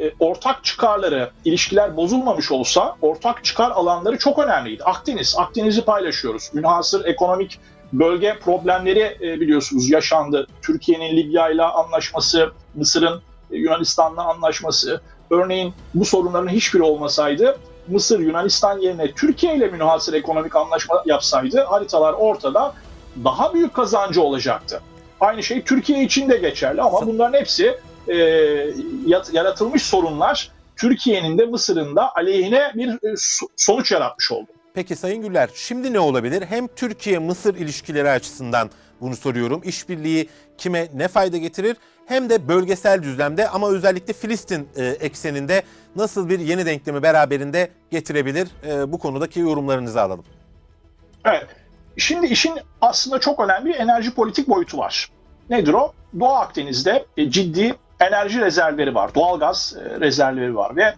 e, 0.00 0.12
ortak 0.18 0.64
çıkarları, 0.64 1.30
ilişkiler 1.44 1.96
bozulmamış 1.96 2.52
olsa 2.52 2.96
ortak 3.02 3.44
çıkar 3.44 3.70
alanları 3.70 4.18
çok 4.18 4.38
önemliydi. 4.38 4.84
Akdeniz, 4.84 5.34
Akdeniz'i 5.38 5.84
paylaşıyoruz. 5.84 6.50
Münhasır 6.54 7.04
ekonomik 7.04 7.58
bölge 7.92 8.38
problemleri 8.44 9.18
e, 9.20 9.40
biliyorsunuz 9.40 9.90
yaşandı. 9.90 10.46
Türkiye'nin 10.62 11.16
Libya 11.16 11.50
ile 11.50 11.62
anlaşması, 11.62 12.52
Mısır'ın 12.74 13.22
e, 13.50 13.56
Yunanistan'la 13.56 14.24
anlaşması, 14.24 15.00
Örneğin 15.30 15.74
bu 15.94 16.04
sorunların 16.04 16.48
hiçbiri 16.48 16.82
olmasaydı 16.82 17.58
Mısır 17.88 18.20
Yunanistan 18.20 18.78
yerine 18.78 19.12
Türkiye 19.12 19.56
ile 19.56 19.68
münhasır 19.68 20.12
ekonomik 20.12 20.56
anlaşma 20.56 21.02
yapsaydı 21.06 21.60
haritalar 21.60 22.12
ortada 22.12 22.74
daha 23.24 23.54
büyük 23.54 23.74
kazancı 23.74 24.22
olacaktı. 24.22 24.80
Aynı 25.20 25.42
şey 25.42 25.62
Türkiye 25.62 26.04
için 26.04 26.28
de 26.28 26.36
geçerli 26.36 26.82
ama 26.82 27.06
bunların 27.06 27.38
hepsi 27.38 27.78
e, 28.08 28.14
yaratılmış 29.32 29.82
sorunlar 29.82 30.50
Türkiye'nin 30.76 31.38
de 31.38 31.46
Mısır'ın 31.46 31.96
da 31.96 32.14
aleyhine 32.14 32.72
bir 32.74 32.88
e, 32.88 33.14
sonuç 33.56 33.92
yaratmış 33.92 34.32
oldu. 34.32 34.46
Peki 34.74 34.96
Sayın 34.96 35.22
Güller 35.22 35.50
şimdi 35.54 35.92
ne 35.92 36.00
olabilir? 36.00 36.44
Hem 36.48 36.66
Türkiye-Mısır 36.66 37.54
ilişkileri 37.54 38.10
açısından 38.10 38.70
bunu 39.00 39.16
soruyorum. 39.16 39.60
İşbirliği 39.64 40.28
kime 40.58 40.88
ne 40.94 41.08
fayda 41.08 41.36
getirir? 41.36 41.76
Hem 42.06 42.30
de 42.30 42.48
bölgesel 42.48 43.02
düzlemde 43.02 43.48
ama 43.48 43.70
özellikle 43.70 44.12
Filistin 44.12 44.68
e, 44.76 44.84
ekseninde 44.84 45.62
nasıl 45.96 46.28
bir 46.28 46.38
yeni 46.38 46.66
denklemi 46.66 47.02
beraberinde 47.02 47.70
getirebilir? 47.90 48.48
E, 48.66 48.92
bu 48.92 48.98
konudaki 48.98 49.40
yorumlarınızı 49.40 50.02
alalım. 50.02 50.24
Evet. 51.24 51.46
Şimdi 51.96 52.26
işin 52.26 52.52
aslında 52.80 53.20
çok 53.20 53.40
önemli 53.40 53.66
bir 53.66 53.74
enerji 53.74 54.14
politik 54.14 54.48
boyutu 54.48 54.78
var. 54.78 55.10
Nedir 55.50 55.72
o? 55.72 55.92
Doğu 56.20 56.34
Akdeniz'de 56.34 57.06
e, 57.16 57.30
ciddi 57.30 57.74
enerji 58.00 58.40
rezervleri 58.40 58.94
var. 58.94 59.14
Doğalgaz 59.14 59.76
e, 59.76 60.00
rezervleri 60.00 60.56
var 60.56 60.76
ve 60.76 60.94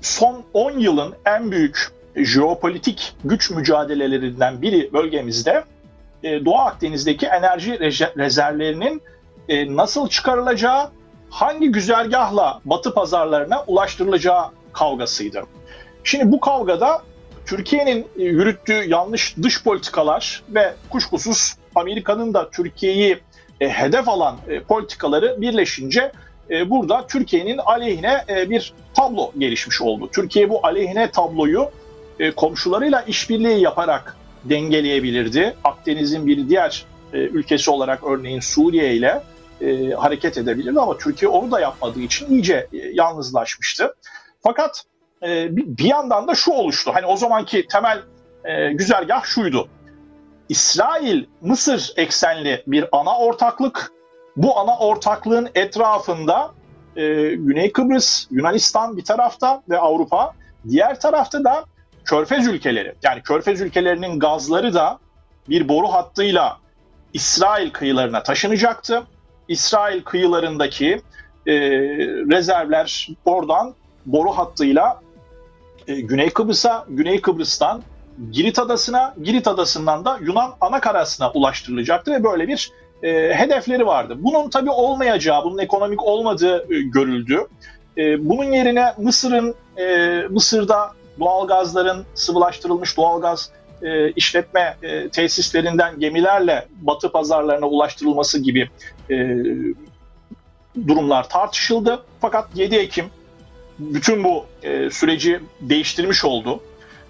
son 0.00 0.44
10 0.52 0.78
yılın 0.78 1.14
en 1.24 1.50
büyük 1.50 1.88
jeopolitik 2.16 3.16
güç 3.24 3.50
mücadelelerinden 3.50 4.62
biri 4.62 4.92
bölgemizde 4.92 5.64
e, 6.22 6.44
Doğu 6.44 6.58
Akdeniz'deki 6.58 7.26
enerji 7.26 7.78
rezervlerinin 8.16 9.02
e, 9.48 9.76
nasıl 9.76 10.08
çıkarılacağı, 10.08 10.90
hangi 11.30 11.72
güzergahla 11.72 12.60
Batı 12.64 12.94
pazarlarına 12.94 13.64
ulaştırılacağı 13.66 14.44
kavgasıydı. 14.72 15.42
Şimdi 16.04 16.32
bu 16.32 16.40
kavgada 16.40 17.02
Türkiye'nin 17.46 18.06
e, 18.18 18.22
yürüttüğü 18.22 18.88
yanlış 18.88 19.36
dış 19.42 19.64
politikalar 19.64 20.42
ve 20.48 20.74
kuşkusuz 20.90 21.54
Amerika'nın 21.74 22.34
da 22.34 22.50
Türkiye'yi 22.50 23.18
hedef 23.60 24.08
alan 24.08 24.36
politikaları 24.68 25.40
birleşince 25.40 26.12
burada 26.66 27.06
Türkiye'nin 27.06 27.58
aleyhine 27.58 28.24
bir 28.28 28.72
tablo 28.94 29.32
gelişmiş 29.38 29.82
oldu. 29.82 30.08
Türkiye 30.12 30.50
bu 30.50 30.66
aleyhine 30.66 31.10
tabloyu 31.10 31.70
komşularıyla 32.36 33.02
işbirliği 33.02 33.60
yaparak 33.60 34.16
dengeleyebilirdi. 34.44 35.56
Akdeniz'in 35.64 36.26
bir 36.26 36.48
diğer 36.48 36.84
e, 37.12 37.18
ülkesi 37.18 37.70
olarak 37.70 38.04
örneğin 38.04 38.40
Suriye 38.40 38.94
ile 38.94 39.22
e, 39.60 39.90
hareket 39.90 40.38
edebilirdi 40.38 40.80
ama 40.80 40.98
Türkiye 40.98 41.28
onu 41.28 41.50
da 41.50 41.60
yapmadığı 41.60 42.00
için 42.00 42.30
iyice 42.30 42.68
e, 42.72 42.78
yalnızlaşmıştı. 42.78 43.94
Fakat 44.42 44.84
e, 45.22 45.56
bir, 45.56 45.84
yandan 45.84 46.28
da 46.28 46.34
şu 46.34 46.52
oluştu. 46.52 46.90
Hani 46.94 47.06
o 47.06 47.16
zamanki 47.16 47.66
temel 47.66 48.02
e, 48.44 48.72
güzergah 48.72 49.24
şuydu. 49.24 49.68
İsrail 50.48 51.24
Mısır 51.40 51.92
eksenli 51.96 52.62
bir 52.66 52.84
ana 52.92 53.18
ortaklık. 53.18 53.92
Bu 54.36 54.58
ana 54.58 54.78
ortaklığın 54.78 55.48
etrafında 55.54 56.50
e, 56.96 57.02
Güney 57.34 57.72
Kıbrıs, 57.72 58.26
Yunanistan 58.30 58.96
bir 58.96 59.04
tarafta 59.04 59.62
ve 59.70 59.78
Avrupa, 59.78 60.32
diğer 60.68 61.00
tarafta 61.00 61.44
da 61.44 61.64
Körfez 62.04 62.46
ülkeleri 62.46 62.94
yani 63.02 63.22
Körfez 63.22 63.60
ülkelerinin 63.60 64.18
gazları 64.18 64.74
da 64.74 64.98
bir 65.48 65.68
boru 65.68 65.88
hattıyla 65.88 66.58
İsrail 67.12 67.70
kıyılarına 67.70 68.22
taşınacaktı. 68.22 69.02
İsrail 69.48 70.02
kıyılarındaki 70.02 71.02
e, 71.46 71.54
rezervler 72.30 73.08
oradan 73.24 73.74
boru 74.06 74.30
hattıyla 74.30 75.00
e, 75.88 76.00
Güney 76.00 76.30
Kıbrıs'a, 76.30 76.86
Güney 76.88 77.20
Kıbrıs'tan 77.20 77.82
Girit 78.30 78.58
Adası'na, 78.58 79.14
Girit 79.22 79.48
Adası'ndan 79.48 80.04
da 80.04 80.18
Yunan 80.20 80.54
anakarasına 80.60 81.30
ulaştırılacaktı 81.30 82.12
ve 82.12 82.24
böyle 82.24 82.48
bir 82.48 82.72
e, 83.02 83.34
hedefleri 83.34 83.86
vardı. 83.86 84.16
Bunun 84.18 84.50
tabii 84.50 84.70
olmayacağı, 84.70 85.44
bunun 85.44 85.58
ekonomik 85.58 86.02
olmadığı 86.02 86.74
e, 86.74 86.82
görüldü. 86.82 87.46
E, 87.98 88.28
bunun 88.28 88.52
yerine 88.52 88.94
Mısır'ın 88.98 89.54
e, 89.76 90.16
Mısır'da 90.30 90.92
doğalgazların 91.20 92.06
sıvılaştırılmış 92.14 92.96
doğalgaz 92.96 93.50
e, 93.82 94.10
işletme 94.10 94.76
e, 94.82 95.08
tesislerinden 95.08 96.00
gemilerle 96.00 96.66
batı 96.80 97.12
pazarlarına 97.12 97.66
ulaştırılması 97.66 98.38
gibi 98.38 98.70
e, 99.10 99.16
durumlar 100.88 101.28
tartışıldı. 101.28 102.02
Fakat 102.20 102.48
7 102.54 102.76
Ekim 102.76 103.06
bütün 103.78 104.24
bu 104.24 104.46
e, 104.62 104.90
süreci 104.90 105.40
değiştirmiş 105.60 106.24
oldu. 106.24 106.60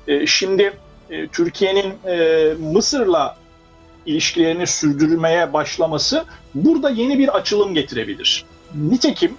E, 0.08 0.26
şimdi 0.26 0.72
e, 1.10 1.28
Türkiye'nin 1.28 1.94
e, 2.06 2.46
Mısır'la 2.54 3.36
ilişkilerini 4.06 4.66
sürdürmeye 4.66 5.52
başlaması 5.52 6.24
burada 6.54 6.90
yeni 6.90 7.18
bir 7.18 7.36
açılım 7.36 7.74
getirebilir. 7.74 8.44
Nitekim 8.74 9.34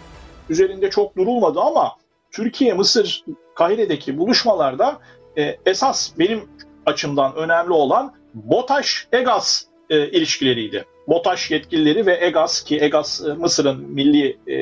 üzerinde 0.50 0.90
çok 0.90 1.18
durulmadı 1.18 1.60
ama 1.60 1.92
Türkiye, 2.32 2.74
Mısır, 2.74 3.24
Kahire'deki 3.56 4.18
buluşmalarda 4.18 5.00
e, 5.38 5.58
esas 5.66 6.12
benim 6.20 6.50
açımdan 6.86 7.36
önemli 7.36 7.74
olan 7.74 8.14
BOTAŞ-EGAS 8.34 9.64
e, 9.90 10.10
ilişkileriydi. 10.10 10.86
BOTAŞ 11.08 11.52
yetkilileri 11.52 12.06
ve 12.06 12.26
EGAS 12.26 12.64
ki 12.64 12.80
EGAS 12.82 13.26
e, 13.26 13.34
Mısır'ın 13.34 13.82
milli 13.82 14.38
e, 14.48 14.58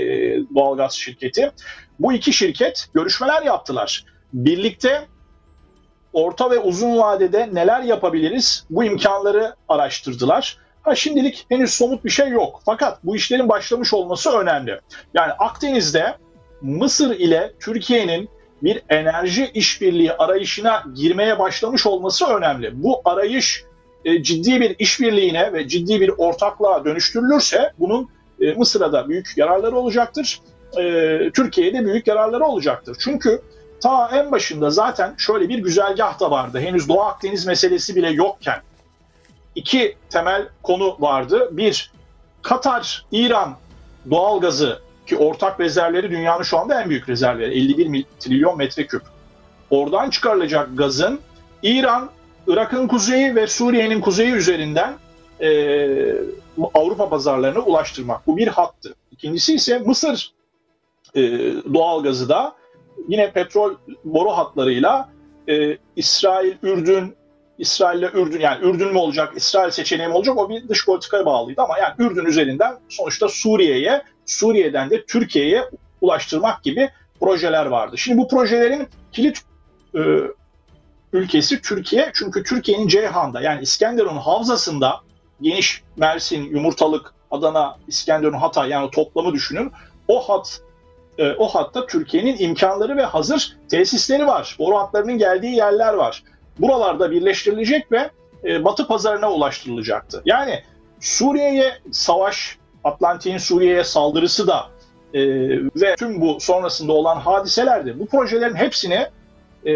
doğalgaz 0.55 0.93
şirketi. 0.93 1.51
Bu 1.99 2.13
iki 2.13 2.33
şirket 2.33 2.87
görüşmeler 2.93 3.41
yaptılar. 3.41 4.05
Birlikte 4.33 5.07
orta 6.13 6.51
ve 6.51 6.59
uzun 6.59 6.97
vadede 6.97 7.49
neler 7.53 7.81
yapabiliriz 7.81 8.65
bu 8.69 8.83
imkanları 8.83 9.55
araştırdılar. 9.69 10.57
Ha 10.81 10.95
şimdilik 10.95 11.45
henüz 11.49 11.73
somut 11.73 12.05
bir 12.05 12.09
şey 12.09 12.29
yok. 12.29 12.61
Fakat 12.65 13.03
bu 13.03 13.15
işlerin 13.15 13.49
başlamış 13.49 13.93
olması 13.93 14.37
önemli. 14.37 14.79
Yani 15.13 15.31
Akdeniz'de 15.31 16.17
Mısır 16.61 17.15
ile 17.15 17.53
Türkiye'nin 17.59 18.29
bir 18.63 18.81
enerji 18.89 19.51
işbirliği 19.53 20.13
arayışına 20.13 20.83
girmeye 20.95 21.39
başlamış 21.39 21.85
olması 21.85 22.25
önemli. 22.25 22.83
Bu 22.83 23.01
arayış 23.05 23.63
e, 24.05 24.23
ciddi 24.23 24.61
bir 24.61 24.75
işbirliğine 24.79 25.53
ve 25.53 25.67
ciddi 25.67 26.01
bir 26.01 26.09
ortaklığa 26.17 26.85
dönüştürülürse 26.85 27.71
bunun 27.79 28.09
e, 28.39 28.53
Mısır'a 28.53 28.93
da 28.93 29.09
büyük 29.09 29.33
yararları 29.37 29.75
olacaktır. 29.75 30.41
E, 30.77 30.81
Türkiye'ye 31.33 31.85
büyük 31.85 32.07
yararları 32.07 32.45
olacaktır. 32.45 32.97
Çünkü 32.99 33.41
ta 33.81 34.09
en 34.13 34.31
başında 34.31 34.69
zaten 34.69 35.15
şöyle 35.17 35.49
bir 35.49 35.59
güzergah 35.59 36.19
da 36.19 36.31
vardı. 36.31 36.59
Henüz 36.59 36.89
Doğu 36.89 37.01
Akdeniz 37.01 37.45
meselesi 37.45 37.95
bile 37.95 38.09
yokken 38.09 38.61
iki 39.55 39.95
temel 40.09 40.47
konu 40.63 40.97
vardı. 40.99 41.49
Bir, 41.51 41.91
Katar, 42.41 43.05
İran 43.11 43.57
doğalgazı 44.09 44.79
ki 45.11 45.17
ortak 45.17 45.59
rezervleri 45.59 46.11
dünyanın 46.11 46.43
şu 46.43 46.57
anda 46.57 46.81
en 46.81 46.89
büyük 46.89 47.09
rezervleri 47.09 47.53
51 47.53 48.05
trilyon 48.19 48.57
metreküp. 48.57 49.01
Oradan 49.69 50.09
çıkarılacak 50.09 50.69
gazın 50.77 51.19
İran, 51.63 52.09
Irak'ın 52.47 52.87
kuzeyi 52.87 53.35
ve 53.35 53.47
Suriye'nin 53.47 54.01
kuzeyi 54.01 54.31
üzerinden 54.31 54.93
e, 55.39 55.49
Avrupa 56.73 57.09
pazarlarına 57.09 57.59
ulaştırmak. 57.59 58.27
Bu 58.27 58.37
bir 58.37 58.47
hattı. 58.47 58.95
İkincisi 59.11 59.53
ise 59.53 59.79
Mısır 59.79 60.33
e, 61.15 61.21
doğalgazı 61.73 62.29
da 62.29 62.55
yine 63.07 63.31
petrol 63.31 63.75
boru 64.03 64.29
hatlarıyla 64.29 65.09
e, 65.49 65.77
İsrail, 65.95 66.53
Ürdün, 66.63 67.15
İsrail 67.57 67.99
ile 67.99 68.09
Ürdün 68.13 68.39
yani 68.39 68.65
Ürdün 68.65 68.87
mü 68.87 68.97
olacak, 68.97 69.33
İsrail 69.35 69.71
seçeneği 69.71 70.09
mi 70.09 70.15
olacak 70.15 70.37
o 70.37 70.49
bir 70.49 70.69
dış 70.69 70.85
politikaya 70.85 71.25
bağlıydı 71.25 71.61
ama 71.61 71.77
yani 71.77 71.93
Ürdün 71.99 72.25
üzerinden 72.25 72.79
sonuçta 72.89 73.27
Suriye'ye, 73.27 74.03
Suriye'den 74.31 74.89
de 74.89 75.05
Türkiye'ye 75.05 75.69
ulaştırmak 76.01 76.63
gibi 76.63 76.89
projeler 77.19 77.65
vardı. 77.65 77.97
Şimdi 77.97 78.17
bu 78.17 78.27
projelerin 78.27 78.87
kilit 79.11 79.41
e, 79.95 79.99
ülkesi 81.13 81.61
Türkiye 81.61 82.11
çünkü 82.13 82.43
Türkiye'nin 82.43 82.87
Ceyhan'da 82.87 83.41
yani 83.41 83.61
İskenderun 83.61 84.17
havzasında 84.17 85.01
geniş 85.41 85.83
Mersin, 85.97 86.43
Yumurtalık, 86.43 87.13
Adana, 87.31 87.77
İskenderun, 87.87 88.37
Hatay 88.37 88.69
yani 88.69 88.91
toplamı 88.91 89.33
düşünün. 89.33 89.71
O 90.07 90.29
hat 90.29 90.61
e, 91.17 91.31
o 91.31 91.47
hatta 91.47 91.85
Türkiye'nin 91.85 92.37
imkanları 92.39 92.97
ve 92.97 93.03
hazır 93.03 93.57
tesisleri 93.69 94.27
var. 94.27 94.55
Boru 94.59 94.77
hatlarının 94.77 95.17
geldiği 95.17 95.55
yerler 95.55 95.93
var 95.93 96.23
buralarda 96.59 97.11
birleştirilecek 97.11 97.91
ve 97.91 98.09
e, 98.43 98.63
Batı 98.63 98.87
pazarına 98.87 99.31
ulaştırılacaktı. 99.31 100.21
Yani 100.25 100.63
Suriye'ye 100.99 101.73
savaş, 101.91 102.57
Atlantik'in 102.83 103.37
Suriye'ye 103.37 103.83
saldırısı 103.83 104.47
da 104.47 104.69
e, 105.13 105.21
ve 105.75 105.95
tüm 105.95 106.21
bu 106.21 106.37
sonrasında 106.39 106.93
olan 106.93 107.17
hadiselerde 107.17 107.99
bu 107.99 108.05
projelerin 108.05 108.55
hepsini 108.55 109.07
e, 109.65 109.73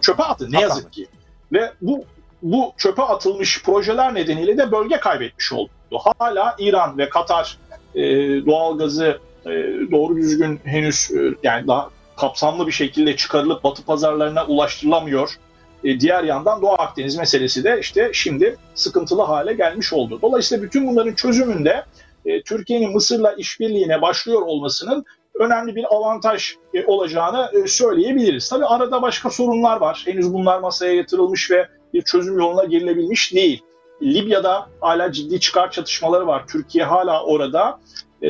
çöpe 0.00 0.22
attı 0.22 0.46
ne 0.50 0.60
yazık 0.60 0.92
ki. 0.92 1.06
Ve 1.52 1.72
bu 1.82 2.04
bu 2.42 2.72
çöpe 2.76 3.02
atılmış 3.02 3.62
projeler 3.62 4.14
nedeniyle 4.14 4.58
de 4.58 4.72
bölge 4.72 5.00
kaybetmiş 5.00 5.52
oldu. 5.52 5.70
Hala 6.18 6.56
İran 6.58 6.98
ve 6.98 7.08
Katar 7.08 7.58
e, 7.94 8.02
doğalgazı 8.46 9.18
e, 9.46 9.50
doğru 9.90 10.16
düzgün 10.16 10.60
henüz 10.64 11.10
e, 11.10 11.34
yani 11.42 11.66
daha 11.66 11.90
kapsamlı 12.16 12.66
bir 12.66 12.72
şekilde 12.72 13.16
çıkarılıp 13.16 13.64
batı 13.64 13.84
pazarlarına 13.84 14.46
ulaştırılamıyor. 14.46 15.38
E, 15.84 16.00
diğer 16.00 16.24
yandan 16.24 16.62
Doğu 16.62 16.72
Akdeniz 16.72 17.16
meselesi 17.16 17.64
de 17.64 17.78
işte 17.80 18.10
şimdi 18.12 18.56
sıkıntılı 18.74 19.22
hale 19.22 19.52
gelmiş 19.52 19.92
oldu. 19.92 20.18
Dolayısıyla 20.22 20.64
bütün 20.64 20.86
bunların 20.86 21.14
çözümünde 21.14 21.84
e, 22.28 22.42
Türkiye'nin 22.42 22.92
Mısır'la 22.92 23.32
işbirliğine 23.32 24.02
başlıyor 24.02 24.42
olmasının 24.42 25.04
önemli 25.34 25.76
bir 25.76 25.94
avantaj 25.94 26.54
e, 26.74 26.84
olacağını 26.86 27.50
e, 27.52 27.66
söyleyebiliriz. 27.66 28.48
Tabi 28.48 28.64
arada 28.64 29.02
başka 29.02 29.30
sorunlar 29.30 29.80
var. 29.80 30.02
Henüz 30.06 30.32
bunlar 30.32 30.58
masaya 30.58 30.94
yatırılmış 30.94 31.50
ve 31.50 31.68
bir 31.94 32.02
çözüm 32.02 32.38
yoluna 32.38 32.64
girilebilmiş 32.64 33.34
değil. 33.34 33.62
Libya'da 34.02 34.66
hala 34.80 35.12
ciddi 35.12 35.40
çıkar 35.40 35.70
çatışmaları 35.70 36.26
var. 36.26 36.46
Türkiye 36.46 36.84
hala 36.84 37.24
orada. 37.24 37.80
E, 38.22 38.28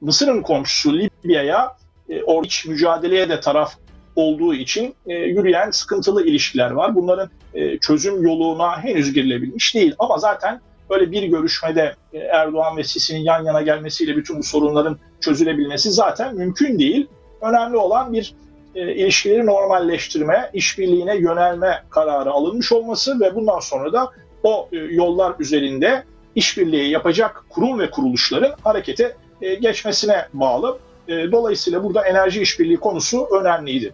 Mısır'ın 0.00 0.42
komşusu 0.42 0.98
Libya'ya 0.98 1.76
e, 2.08 2.22
or 2.22 2.44
iç 2.44 2.66
mücadeleye 2.66 3.28
de 3.28 3.40
taraf 3.40 3.74
olduğu 4.16 4.54
için 4.54 4.94
e, 5.06 5.14
yürüyen 5.14 5.70
sıkıntılı 5.70 6.26
ilişkiler 6.26 6.70
var. 6.70 6.94
Bunların 6.94 7.30
e, 7.54 7.78
çözüm 7.78 8.22
yoluna 8.22 8.84
henüz 8.84 9.12
girilebilmiş 9.12 9.74
değil. 9.74 9.94
Ama 9.98 10.18
zaten 10.18 10.60
böyle 10.90 11.12
bir 11.12 11.22
görüşmede 11.22 11.94
e, 12.12 12.18
Erdoğan 12.18 12.76
ve 12.76 12.84
Sisi'nin 12.84 13.20
yan 13.20 13.44
yana 13.44 13.62
gelmesiyle 13.62 14.16
bütün 14.16 14.38
bu 14.38 14.42
sorunların 14.42 14.98
çözülebilmesi 15.20 15.90
zaten 15.90 16.34
mümkün 16.34 16.78
değil. 16.78 17.06
Önemli 17.40 17.76
olan 17.76 18.12
bir 18.12 18.34
e, 18.74 18.94
ilişkileri 18.94 19.46
normalleştirme, 19.46 20.50
işbirliğine 20.52 21.16
yönelme 21.16 21.82
kararı 21.90 22.30
alınmış 22.30 22.72
olması 22.72 23.20
ve 23.20 23.34
bundan 23.34 23.60
sonra 23.60 23.92
da 23.92 24.10
o 24.42 24.68
e, 24.72 24.76
yollar 24.76 25.34
üzerinde 25.38 26.04
işbirliği 26.34 26.90
yapacak 26.90 27.44
kurum 27.48 27.78
ve 27.78 27.90
kuruluşların 27.90 28.54
harekete 28.64 29.16
geçmesine 29.60 30.26
bağlı. 30.32 30.78
Dolayısıyla 31.08 31.84
burada 31.84 32.06
enerji 32.06 32.42
işbirliği 32.42 32.76
konusu 32.76 33.26
önemliydi. 33.40 33.92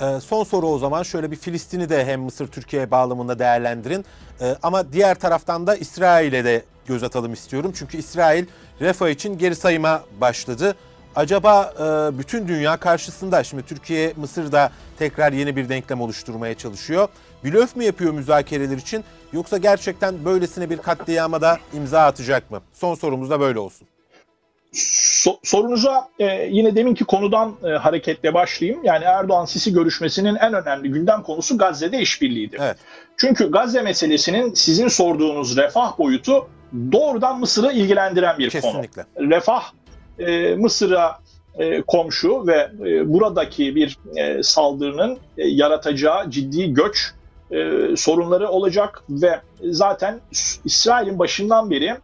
Ee, 0.00 0.20
son 0.20 0.44
soru 0.44 0.66
o 0.66 0.78
zaman 0.78 1.02
şöyle 1.02 1.30
bir 1.30 1.36
Filistin'i 1.36 1.88
de 1.88 2.04
hem 2.04 2.20
Mısır-Türkiye 2.22 2.90
bağlamında 2.90 3.38
değerlendirin. 3.38 4.04
Ee, 4.40 4.56
ama 4.62 4.92
diğer 4.92 5.14
taraftan 5.18 5.66
da 5.66 5.76
İsrail'e 5.76 6.44
de 6.44 6.62
göz 6.86 7.02
atalım 7.02 7.32
istiyorum. 7.32 7.72
Çünkü 7.74 7.98
İsrail 7.98 8.46
Refah 8.80 9.08
için 9.08 9.38
geri 9.38 9.56
sayıma 9.56 10.02
başladı. 10.20 10.74
Acaba 11.16 11.74
e, 11.78 12.18
bütün 12.18 12.48
dünya 12.48 12.76
karşısında 12.76 13.44
şimdi 13.44 13.62
Türkiye 13.62 14.12
Mısır'da 14.16 14.72
tekrar 14.98 15.32
yeni 15.32 15.56
bir 15.56 15.68
denklem 15.68 16.00
oluşturmaya 16.00 16.54
çalışıyor. 16.54 17.08
Blöf 17.44 17.76
mü 17.76 17.84
yapıyor 17.84 18.12
müzakereler 18.12 18.76
için 18.76 19.04
yoksa 19.32 19.58
gerçekten 19.58 20.24
böylesine 20.24 20.70
bir 20.70 20.78
katliama 20.78 21.40
da 21.40 21.58
imza 21.74 22.06
atacak 22.06 22.50
mı? 22.50 22.60
Son 22.72 22.94
sorumuz 22.94 23.30
da 23.30 23.40
böyle 23.40 23.58
olsun. 23.58 23.88
So, 24.72 25.38
sorunuza 25.42 26.08
e, 26.18 26.48
yine 26.50 26.76
deminki 26.76 27.04
konudan 27.04 27.54
e, 27.64 27.68
hareketle 27.68 28.34
başlayayım. 28.34 28.84
Yani 28.84 29.04
Erdoğan-Sisi 29.04 29.72
görüşmesinin 29.72 30.34
en 30.34 30.54
önemli 30.54 30.90
gündem 30.90 31.22
konusu 31.22 31.58
Gazze'de 31.58 31.98
işbirliğiydi. 32.00 32.56
Evet. 32.60 32.76
Çünkü 33.16 33.50
Gazze 33.50 33.82
meselesinin 33.82 34.54
sizin 34.54 34.88
sorduğunuz 34.88 35.56
refah 35.56 35.98
boyutu 35.98 36.48
doğrudan 36.92 37.40
Mısır'ı 37.40 37.72
ilgilendiren 37.72 38.38
bir 38.38 38.50
Kesinlikle. 38.50 39.04
konu. 39.16 39.30
Refah 39.30 39.62
e, 40.18 40.54
Mısır'a 40.54 41.18
e, 41.58 41.82
komşu 41.82 42.46
ve 42.46 42.70
e, 42.86 43.12
buradaki 43.12 43.76
bir 43.76 43.98
e, 44.16 44.42
saldırının 44.42 45.18
e, 45.38 45.48
yaratacağı 45.48 46.30
ciddi 46.30 46.74
göç 46.74 47.12
e, 47.50 47.56
sorunları 47.96 48.48
olacak 48.48 49.02
ve 49.10 49.40
zaten 49.62 50.20
İsrail'in 50.64 51.18
başından 51.18 51.70
beri 51.70 51.96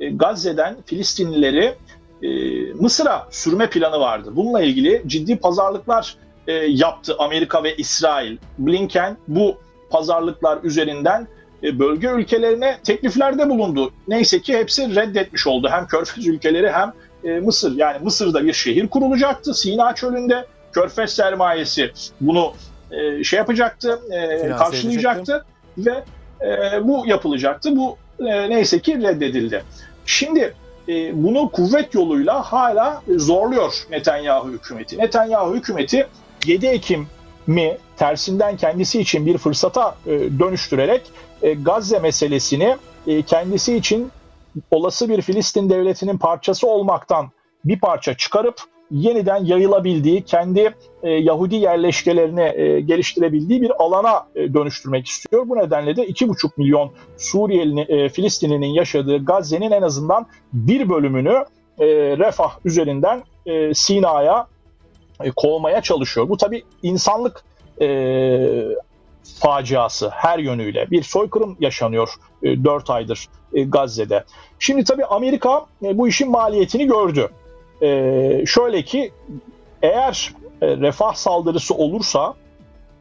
e, 0.00 0.10
Gazze'den 0.10 0.76
Filistinlileri 0.86 1.74
e, 2.22 2.28
Mısır'a 2.72 3.26
sürme 3.30 3.70
planı 3.70 4.00
vardı. 4.00 4.32
Bununla 4.36 4.62
ilgili 4.62 5.02
ciddi 5.06 5.36
pazarlıklar 5.36 6.16
e, 6.46 6.52
yaptı 6.52 7.16
Amerika 7.18 7.64
ve 7.64 7.76
İsrail. 7.76 8.36
Blinken 8.58 9.16
bu 9.28 9.56
pazarlıklar 9.90 10.58
üzerinden 10.62 11.28
e, 11.62 11.78
bölge 11.78 12.08
ülkelerine 12.08 12.78
tekliflerde 12.84 13.48
bulundu. 13.48 13.92
Neyse 14.08 14.40
ki 14.40 14.58
hepsi 14.58 14.96
reddetmiş 14.96 15.46
oldu. 15.46 15.68
Hem 15.70 15.86
Körfez 15.86 16.26
ülkeleri 16.26 16.70
hem 16.70 16.92
e, 17.24 17.40
Mısır. 17.40 17.76
Yani 17.76 17.98
Mısır'da 18.04 18.44
bir 18.44 18.52
şehir 18.52 18.88
kurulacaktı. 18.88 19.54
Sina 19.54 19.94
çölünde 19.94 20.46
Körfez 20.72 21.12
sermayesi 21.12 21.92
bunu 22.20 22.52
e, 22.90 23.24
şey 23.24 23.36
yapacaktı, 23.36 24.00
e, 24.10 24.48
karşılayacaktı 24.48 25.44
ve 25.78 26.04
e, 26.40 26.88
bu 26.88 27.06
yapılacaktı. 27.06 27.76
Bu 27.76 27.96
e, 28.20 28.50
neyse 28.50 28.80
ki 28.80 29.02
reddedildi. 29.02 29.64
Şimdi 30.06 30.54
e, 30.88 31.22
bunu 31.22 31.50
kuvvet 31.50 31.94
yoluyla 31.94 32.42
hala 32.42 33.02
zorluyor 33.16 33.86
Netanyahu 33.90 34.48
hükümeti. 34.48 34.98
Netanyahu 34.98 35.54
hükümeti 35.54 36.06
7 36.46 36.66
Ekim 36.66 37.06
mi 37.46 37.78
tersinden 37.96 38.56
kendisi 38.56 39.00
için 39.00 39.26
bir 39.26 39.38
fırsata 39.38 39.96
e, 40.06 40.10
dönüştürerek 40.38 41.02
e, 41.42 41.54
Gazze 41.54 41.98
meselesini 41.98 42.76
e, 43.06 43.22
kendisi 43.22 43.76
için 43.76 44.10
olası 44.70 45.08
bir 45.08 45.22
Filistin 45.22 45.70
devletinin 45.70 46.18
parçası 46.18 46.66
olmaktan 46.68 47.30
bir 47.64 47.80
parça 47.80 48.16
çıkarıp 48.16 48.60
yeniden 48.90 49.44
yayılabildiği, 49.44 50.22
kendi 50.22 50.74
e, 51.02 51.10
Yahudi 51.10 51.56
yerleşkelerini 51.56 52.52
e, 52.60 52.80
geliştirebildiği 52.80 53.62
bir 53.62 53.82
alana 53.82 54.26
e, 54.34 54.54
dönüştürmek 54.54 55.06
istiyor. 55.06 55.48
Bu 55.48 55.56
nedenle 55.56 55.96
de 55.96 56.08
2,5 56.08 56.50
milyon 56.56 56.92
Suriyeli 57.16 57.80
e, 57.80 58.08
Filistinlinin 58.08 58.66
yaşadığı 58.66 59.24
Gazze'nin 59.24 59.70
en 59.70 59.82
azından 59.82 60.26
bir 60.52 60.88
bölümünü 60.88 61.44
e, 61.78 61.86
Refah 62.18 62.58
üzerinden 62.64 63.22
e, 63.46 63.74
Sina'ya 63.74 64.46
e, 65.20 65.30
kovmaya 65.30 65.80
çalışıyor. 65.80 66.28
Bu 66.28 66.36
tabi 66.36 66.62
insanlık 66.82 67.44
e, 67.80 67.88
faciası 69.40 70.08
her 70.08 70.38
yönüyle. 70.38 70.90
Bir 70.90 71.02
soykırım 71.02 71.56
yaşanıyor 71.60 72.14
e, 72.42 72.64
4 72.64 72.90
aydır 72.90 73.28
e, 73.54 73.62
Gazze'de. 73.62 74.24
Şimdi 74.58 74.84
tabi 74.84 75.04
Amerika 75.04 75.66
e, 75.82 75.98
bu 75.98 76.08
işin 76.08 76.30
maliyetini 76.30 76.86
gördü. 76.86 77.28
E, 77.82 78.44
şöyle 78.46 78.82
ki 78.82 79.12
eğer 79.82 80.34
e, 80.62 80.76
refah 80.76 81.14
saldırısı 81.14 81.74
olursa 81.74 82.34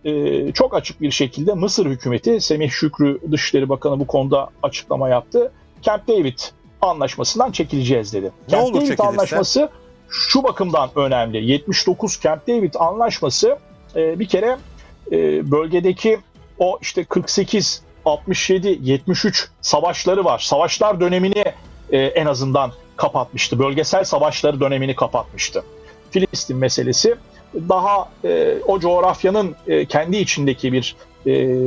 e, 0.06 0.52
çok 0.52 0.76
açık 0.76 1.02
bir 1.02 1.12
şekilde 1.12 1.54
Mısır 1.54 1.86
hükümeti, 1.86 2.42
Semih 2.42 2.70
Şükrü 2.70 3.20
Dışişleri 3.32 3.70
Bakanı 3.70 4.00
bu 4.00 4.08
konuda 4.08 4.50
açıklama 4.64 5.10
yaptı. 5.10 5.52
Camp 5.82 6.08
David 6.08 6.40
anlaşmasından 6.82 7.52
çekileceğiz 7.52 8.14
dedi. 8.14 8.26
Ne 8.26 8.52
Camp 8.52 8.68
David 8.68 8.88
çekilirse? 8.88 9.04
anlaşması 9.04 9.70
şu 10.10 10.44
bakımdan 10.44 10.90
önemli. 10.96 11.52
79 11.52 12.20
Camp 12.22 12.48
David 12.48 12.74
anlaşması 12.80 13.58
e, 13.96 14.20
bir 14.20 14.28
kere 14.28 14.58
e, 15.12 15.52
bölgedeki 15.52 16.20
o 16.60 16.80
işte 16.82 17.04
48, 17.04 17.82
67, 18.06 18.80
73 18.82 19.50
savaşları 19.62 20.26
var. 20.26 20.40
Savaşlar 20.40 21.00
dönemini 21.00 21.46
e, 21.92 21.98
en 21.98 22.26
azından 22.26 22.72
kapatmıştı. 22.98 23.60
Bölgesel 23.60 24.04
savaşları 24.04 24.60
dönemini 24.60 24.96
kapatmıştı. 24.96 25.64
Filistin 26.12 26.58
meselesi 26.58 27.16
daha 27.70 28.10
e, 28.24 28.58
o 28.68 28.80
coğrafyanın 28.80 29.56
e, 29.68 29.86
kendi 29.86 30.18
içindeki 30.18 30.74
bir 30.74 30.96
e, 31.28 31.58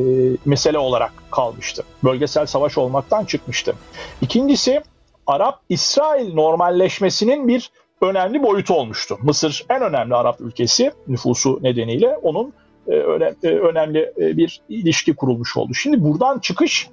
mesele 0.44 0.78
olarak 0.78 1.12
kalmıştı. 1.30 1.84
Bölgesel 2.04 2.46
savaş 2.46 2.78
olmaktan 2.78 3.24
çıkmıştı. 3.24 3.74
İkincisi 4.22 4.82
Arap-İsrail 5.26 6.34
normalleşmesinin 6.34 7.48
bir 7.48 7.70
önemli 8.00 8.42
boyutu 8.42 8.74
olmuştu. 8.74 9.18
Mısır 9.22 9.64
en 9.70 9.82
önemli 9.82 10.14
Arap 10.14 10.40
ülkesi 10.40 10.92
nüfusu 11.08 11.58
nedeniyle 11.62 12.16
onun 12.16 12.52
e, 12.88 12.94
e, 13.42 13.48
önemli 13.48 14.12
e, 14.20 14.36
bir 14.36 14.60
ilişki 14.68 15.14
kurulmuş 15.14 15.56
oldu. 15.56 15.74
Şimdi 15.74 16.04
buradan 16.04 16.38
çıkış 16.38 16.88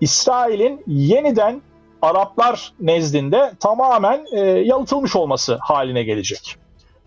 İsrail'in 0.00 0.82
yeniden 0.86 1.62
Araplar 2.04 2.72
nezdinde 2.80 3.52
tamamen 3.60 4.26
e, 4.32 4.40
yalıtılmış 4.40 5.16
olması 5.16 5.58
haline 5.60 6.02
gelecek. 6.02 6.56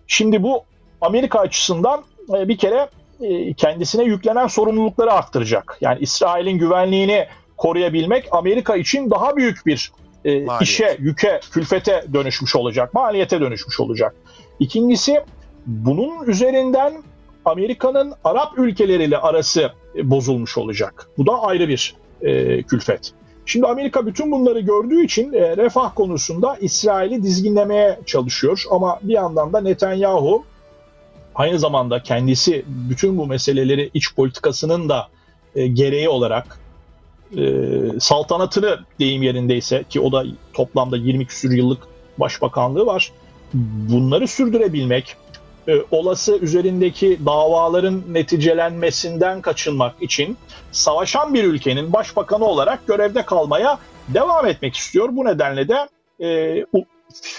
Şimdi 0.07 0.43
bu 0.43 0.63
Amerika 1.01 1.39
açısından 1.39 2.03
e, 2.33 2.47
bir 2.47 2.57
kere 2.57 2.89
e, 3.21 3.53
kendisine 3.53 4.03
yüklenen 4.03 4.47
sorumlulukları 4.47 5.13
arttıracak. 5.13 5.77
Yani 5.81 5.99
İsrail'in 6.01 6.57
güvenliğini 6.57 7.27
koruyabilmek 7.57 8.27
Amerika 8.31 8.75
için 8.75 9.09
daha 9.09 9.35
büyük 9.35 9.65
bir 9.65 9.91
e, 10.25 10.45
işe, 10.61 10.97
yüke, 10.99 11.39
külfete 11.51 12.05
dönüşmüş 12.13 12.55
olacak, 12.55 12.93
maliyete 12.93 13.41
dönüşmüş 13.41 13.79
olacak. 13.79 14.15
İkincisi 14.59 15.23
bunun 15.65 16.27
üzerinden 16.27 17.03
Amerika'nın 17.45 18.13
Arap 18.23 18.57
ülkeleriyle 18.57 19.17
arası 19.17 19.71
e, 19.95 20.09
bozulmuş 20.09 20.57
olacak. 20.57 21.07
Bu 21.17 21.27
da 21.27 21.41
ayrı 21.41 21.67
bir 21.67 21.95
e, 22.21 22.63
külfet. 22.63 23.13
Şimdi 23.47 23.67
Amerika 23.67 24.05
bütün 24.05 24.31
bunları 24.31 24.59
gördüğü 24.59 25.05
için 25.05 25.33
e, 25.33 25.57
refah 25.57 25.95
konusunda 25.95 26.57
İsrail'i 26.61 27.23
dizginlemeye 27.23 27.99
çalışıyor. 28.05 28.63
Ama 28.71 28.99
bir 29.01 29.13
yandan 29.13 29.53
da 29.53 29.61
Netanyahu 29.61 30.45
aynı 31.35 31.59
zamanda 31.59 32.03
kendisi 32.03 32.65
bütün 32.67 33.17
bu 33.17 33.27
meseleleri 33.27 33.89
iç 33.93 34.15
politikasının 34.15 34.89
da 34.89 35.07
e, 35.55 35.67
gereği 35.67 36.09
olarak 36.09 36.59
e, 37.37 37.63
saltanatını 37.99 38.79
deyim 38.99 39.23
yerindeyse 39.23 39.83
ki 39.89 39.99
o 39.99 40.11
da 40.11 40.23
toplamda 40.53 40.97
20 40.97 41.25
küsür 41.25 41.51
yıllık 41.51 41.83
başbakanlığı 42.17 42.85
var. 42.85 43.11
Bunları 43.89 44.27
sürdürebilmek, 44.27 45.15
olası 45.91 46.37
üzerindeki 46.37 47.19
davaların 47.25 48.03
neticelenmesinden 48.09 49.41
kaçınmak 49.41 50.01
için 50.01 50.37
savaşan 50.71 51.33
bir 51.33 51.43
ülkenin 51.43 51.93
başbakanı 51.93 52.45
olarak 52.45 52.87
görevde 52.87 53.25
kalmaya 53.25 53.79
devam 54.07 54.45
etmek 54.45 54.75
istiyor. 54.75 55.09
Bu 55.11 55.25
nedenle 55.25 55.67
de 55.67 55.87
e, 56.21 56.65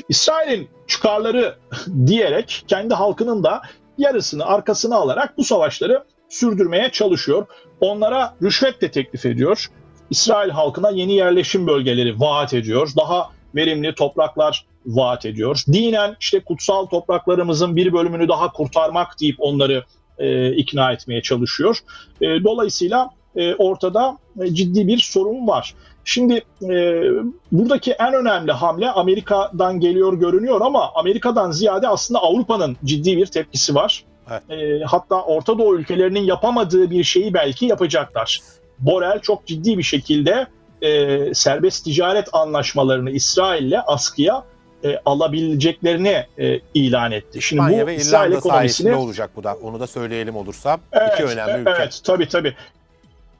İsrail'in 0.09 0.69
çıkarları 0.87 1.55
diyerek 2.07 2.65
kendi 2.69 2.95
halkının 2.95 3.45
da 3.45 3.63
yarısını 3.99 4.47
arkasına 4.47 4.97
alarak 4.97 5.39
bu 5.39 5.45
savaşları 5.45 6.05
sürdürmeye 6.29 6.91
çalışıyor. 6.93 7.47
Onlara 7.81 8.35
rüşvet 8.43 8.81
de 8.81 8.91
teklif 8.91 9.27
ediyor. 9.27 9.67
İsrail 10.11 10.51
halkına 10.51 10.91
yeni 10.91 11.13
yerleşim 11.13 11.67
bölgeleri 11.67 12.21
vaat 12.21 12.55
ediyor. 12.55 12.91
Daha 12.97 13.31
verimli 13.55 13.95
topraklar 13.95 14.67
vaat 14.89 15.27
ediyor. 15.27 15.63
Dinen 15.73 16.17
işte 16.21 16.41
kutsal 16.41 16.87
topraklarımızın 16.87 17.77
bir 17.77 17.93
bölümünü 17.93 18.29
daha 18.29 18.53
kurtarmak 18.53 19.21
deyip 19.21 19.37
onları 19.39 19.85
e, 20.19 20.53
ikna 20.53 20.93
etmeye 20.93 21.23
çalışıyor. 21.23 21.79
E, 22.21 22.27
dolayısıyla 22.27 23.11
e, 23.37 23.55
ortada 23.55 24.19
e, 24.41 24.55
ciddi 24.55 24.89
bir 24.89 24.99
sorun 24.99 25.47
var. 25.47 25.75
Şimdi 26.05 26.43
e, 26.63 27.03
buradaki 27.53 27.93
en 27.93 28.15
önemli 28.15 28.53
hamle 28.53 28.91
Amerika'dan 28.91 29.81
geliyor 29.81 30.13
görünüyor 30.13 30.61
ama 30.61 30.91
Amerika'dan 30.95 31.51
ziyade 31.51 31.89
aslında 31.89 32.21
Avrupa'nın 32.21 32.77
ciddi 32.85 33.17
bir 33.17 33.27
tepkisi 33.27 33.75
var. 33.75 34.05
Evet. 34.31 34.43
E, 34.51 34.85
hatta 34.85 35.23
Orta 35.23 35.59
Doğu 35.59 35.79
ülkelerinin 35.79 36.23
yapamadığı 36.23 36.91
bir 36.91 37.05
şeyi 37.05 37.35
belki 37.35 37.67
yapacaklar. 37.67 38.41
Borel 38.79 39.21
çok 39.21 39.47
ciddi 39.47 39.79
bir 39.79 39.83
şekilde 39.83 40.47
e, 40.83 41.35
serbest 41.35 41.85
ticaret 41.85 42.29
anlaşmalarını 42.33 43.11
İsrail'le 43.11 43.79
askıya 43.87 44.45
e, 44.85 45.01
alabileceklerini 45.07 46.27
e, 46.39 46.61
ilan 46.75 47.13
etti. 47.13 47.43
Şimdi 47.43 47.63
İspanya 47.63 47.83
bu 47.83 47.87
ve 47.87 47.97
İsrail 47.97 48.33
ekonomisini 48.33 48.95
olacak 48.95 49.31
bu 49.37 49.45
da. 49.45 49.55
Onu 49.63 49.81
da 49.81 49.87
söyleyelim 49.87 50.37
olursa. 50.37 50.79
Evet, 50.93 51.13
iki 51.15 51.25
önemli 51.25 51.61
ülke. 51.61 51.71
Evet, 51.71 52.01
tabii 52.05 52.29
tabii. 52.29 52.55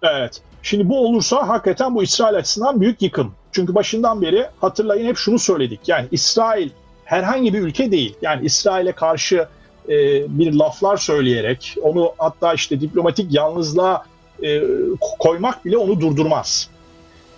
Evet. 0.03 0.41
Şimdi 0.63 0.89
bu 0.89 1.07
olursa 1.07 1.49
hakikaten 1.49 1.95
bu 1.95 2.03
İsrail 2.03 2.37
açısından 2.37 2.81
büyük 2.81 3.03
yıkım. 3.03 3.35
Çünkü 3.53 3.75
başından 3.75 4.23
beri 4.23 4.47
hatırlayın 4.61 5.07
hep 5.07 5.17
şunu 5.17 5.39
söyledik. 5.39 5.81
Yani 5.87 6.09
İsrail 6.11 6.71
herhangi 7.05 7.55
bir 7.55 7.59
ülke 7.59 7.91
değil. 7.91 8.17
Yani 8.23 8.47
İsrail'e 8.47 8.93
karşı 8.93 9.49
e, 9.89 9.95
bir 10.39 10.53
laflar 10.53 10.97
söyleyerek 10.97 11.77
onu 11.83 12.13
hatta 12.19 12.55
işte 12.55 12.81
diplomatik 12.81 13.35
yalnızlığa 13.35 14.05
e, 14.43 14.63
koymak 15.19 15.65
bile 15.65 15.77
onu 15.77 16.01
durdurmaz. 16.01 16.71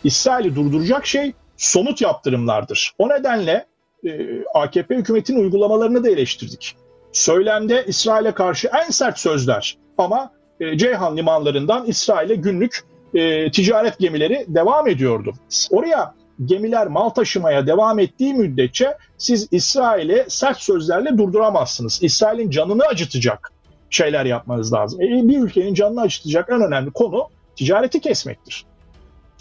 İsrail'i 0.04 0.56
durduracak 0.56 1.06
şey 1.06 1.32
somut 1.56 2.00
yaptırımlardır. 2.00 2.92
O 2.98 3.08
nedenle 3.08 3.66
e, 4.04 4.44
AKP 4.54 4.96
hükümetinin 4.96 5.40
uygulamalarını 5.40 6.04
da 6.04 6.10
eleştirdik. 6.10 6.76
Söylemde 7.12 7.84
İsrail'e 7.86 8.32
karşı 8.32 8.70
en 8.86 8.90
sert 8.90 9.18
sözler 9.18 9.76
ama 9.98 10.32
e, 10.60 10.78
Ceyhan 10.78 11.16
limanlarından 11.16 11.86
İsrail'e 11.86 12.34
günlük 12.34 12.84
e, 13.14 13.50
ticaret 13.50 13.98
gemileri 13.98 14.44
devam 14.48 14.88
ediyordu. 14.88 15.32
Oraya 15.70 16.14
gemiler 16.44 16.86
mal 16.86 17.08
taşımaya 17.08 17.66
devam 17.66 17.98
ettiği 17.98 18.34
müddetçe 18.34 18.96
siz 19.18 19.48
İsrail'i 19.50 20.24
sert 20.28 20.58
sözlerle 20.58 21.18
durduramazsınız. 21.18 21.98
İsrail'in 22.02 22.50
canını 22.50 22.84
acıtacak 22.84 23.52
şeyler 23.90 24.24
yapmanız 24.24 24.72
lazım. 24.72 25.02
E, 25.02 25.28
bir 25.28 25.38
ülkenin 25.38 25.74
canını 25.74 26.00
acıtacak 26.00 26.48
en 26.50 26.62
önemli 26.62 26.90
konu 26.90 27.28
ticareti 27.56 28.00
kesmektir. 28.00 28.64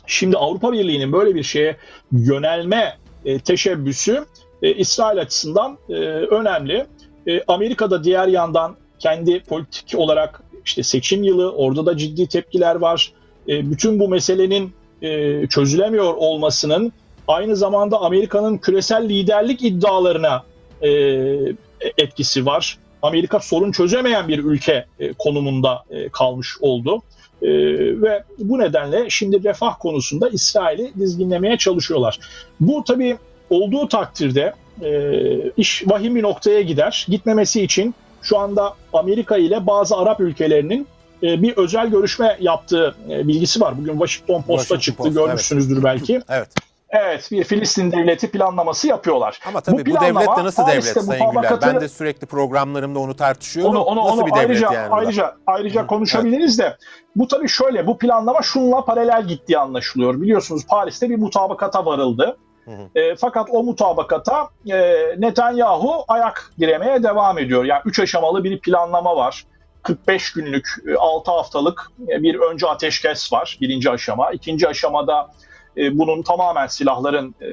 Şimdi 0.05 0.37
Avrupa 0.37 0.71
Birliği'nin 0.71 1.11
böyle 1.11 1.35
bir 1.35 1.43
şeye 1.43 1.77
yönelme 2.11 2.97
e, 3.25 3.39
teşebbüsü 3.39 4.25
e, 4.63 4.73
İsrail 4.73 5.21
açısından 5.21 5.77
e, 5.89 5.93
önemli. 6.09 6.85
E, 7.27 7.43
Amerika'da 7.47 8.03
diğer 8.03 8.27
yandan 8.27 8.75
kendi 8.99 9.39
politik 9.39 9.99
olarak 9.99 10.43
işte 10.65 10.83
seçim 10.83 11.23
yılı 11.23 11.51
orada 11.51 11.85
da 11.85 11.97
ciddi 11.97 12.27
tepkiler 12.27 12.75
var. 12.75 13.13
E, 13.47 13.71
bütün 13.71 13.99
bu 13.99 14.09
meselenin 14.09 14.73
e, 15.01 15.47
çözülemiyor 15.47 16.13
olmasının 16.13 16.93
aynı 17.27 17.55
zamanda 17.55 18.01
Amerika'nın 18.01 18.57
küresel 18.57 19.09
liderlik 19.09 19.63
iddialarına 19.63 20.43
e, 20.81 20.89
etkisi 21.97 22.45
var. 22.45 22.77
Amerika 23.01 23.39
sorun 23.39 23.71
çözemeyen 23.71 24.27
bir 24.27 24.39
ülke 24.39 24.85
e, 24.99 25.13
konumunda 25.13 25.83
e, 25.89 26.09
kalmış 26.09 26.57
oldu. 26.61 27.01
E, 27.41 27.49
ve 28.01 28.23
bu 28.39 28.59
nedenle 28.59 29.09
şimdi 29.09 29.43
refah 29.43 29.75
konusunda 29.79 30.29
İsrail'i 30.29 30.91
dizginlemeye 30.99 31.57
çalışıyorlar. 31.57 32.19
Bu 32.59 32.83
tabii 32.87 33.17
olduğu 33.49 33.87
takdirde 33.87 34.53
e, 34.81 35.51
iş 35.57 35.83
vahim 35.87 36.15
bir 36.15 36.23
noktaya 36.23 36.61
gider. 36.61 37.05
Gitmemesi 37.09 37.61
için 37.61 37.95
şu 38.21 38.37
anda 38.37 38.73
Amerika 38.93 39.37
ile 39.37 39.67
bazı 39.67 39.97
Arap 39.97 40.19
ülkelerinin 40.19 40.87
e, 41.23 41.41
bir 41.41 41.57
özel 41.57 41.87
görüşme 41.87 42.37
yaptığı 42.39 42.95
e, 43.09 43.27
bilgisi 43.27 43.61
var. 43.61 43.77
Bugün 43.77 43.91
Washington 43.91 44.41
Post'ta 44.41 44.55
Washington 44.55 44.79
çıktı 44.79 45.03
Post, 45.03 45.15
görmüşsünüzdür 45.15 45.83
belki. 45.83 46.21
Evet. 46.29 46.49
Evet 46.91 47.27
bir 47.31 47.43
Filistin 47.43 47.91
devleti 47.91 48.31
planlaması 48.31 48.87
yapıyorlar. 48.87 49.39
Ama 49.47 49.61
tabii 49.61 49.79
bu, 49.79 49.83
planlama, 49.83 50.21
devlet 50.21 50.37
de 50.37 50.43
nasıl 50.43 50.67
devlet 50.67 50.83
Sayın 50.83 51.31
Güler? 51.31 51.61
Ben 51.61 51.81
de 51.81 51.89
sürekli 51.89 52.27
programlarımda 52.27 52.99
onu 52.99 53.15
tartışıyorum. 53.15 53.71
onu, 53.71 53.81
onu, 53.81 54.05
nasıl 54.05 54.17
onu 54.17 54.27
bir 54.27 54.31
devlet 54.31 54.49
ayrıca, 54.49 54.73
yani? 54.73 54.91
bu 54.91 54.95
ayrıca, 54.95 55.35
ayrıca 55.47 55.83
Hı, 55.83 55.87
konuşabiliriz 55.87 56.59
de 56.59 56.77
bu 57.15 57.27
tabii 57.27 57.49
şöyle 57.49 57.87
bu 57.87 57.97
planlama 57.97 58.41
şunla 58.41 58.85
paralel 58.85 59.27
gittiği 59.27 59.57
anlaşılıyor. 59.57 60.21
Biliyorsunuz 60.21 60.65
Paris'te 60.67 61.09
bir 61.09 61.17
mutabakata 61.17 61.85
varıldı. 61.85 62.37
E, 62.95 63.15
fakat 63.15 63.47
o 63.51 63.63
mutabakata 63.63 64.49
e, 64.71 64.75
Netanyahu 65.17 66.03
ayak 66.07 66.53
diremeye 66.59 67.03
devam 67.03 67.37
ediyor. 67.37 67.65
Yani 67.65 67.81
üç 67.85 67.99
aşamalı 67.99 68.43
bir 68.43 68.59
planlama 68.59 69.15
var. 69.15 69.45
45 69.83 70.33
günlük, 70.33 70.69
6 70.97 71.31
haftalık 71.31 71.91
e, 72.07 72.23
bir 72.23 72.35
önce 72.35 72.67
ateşkes 72.67 73.33
var 73.33 73.57
birinci 73.61 73.89
aşama. 73.89 74.31
İkinci 74.31 74.67
aşamada 74.67 75.27
e, 75.77 75.97
bunun 75.99 76.21
tamamen 76.21 76.67
silahların 76.67 77.35
e, 77.41 77.47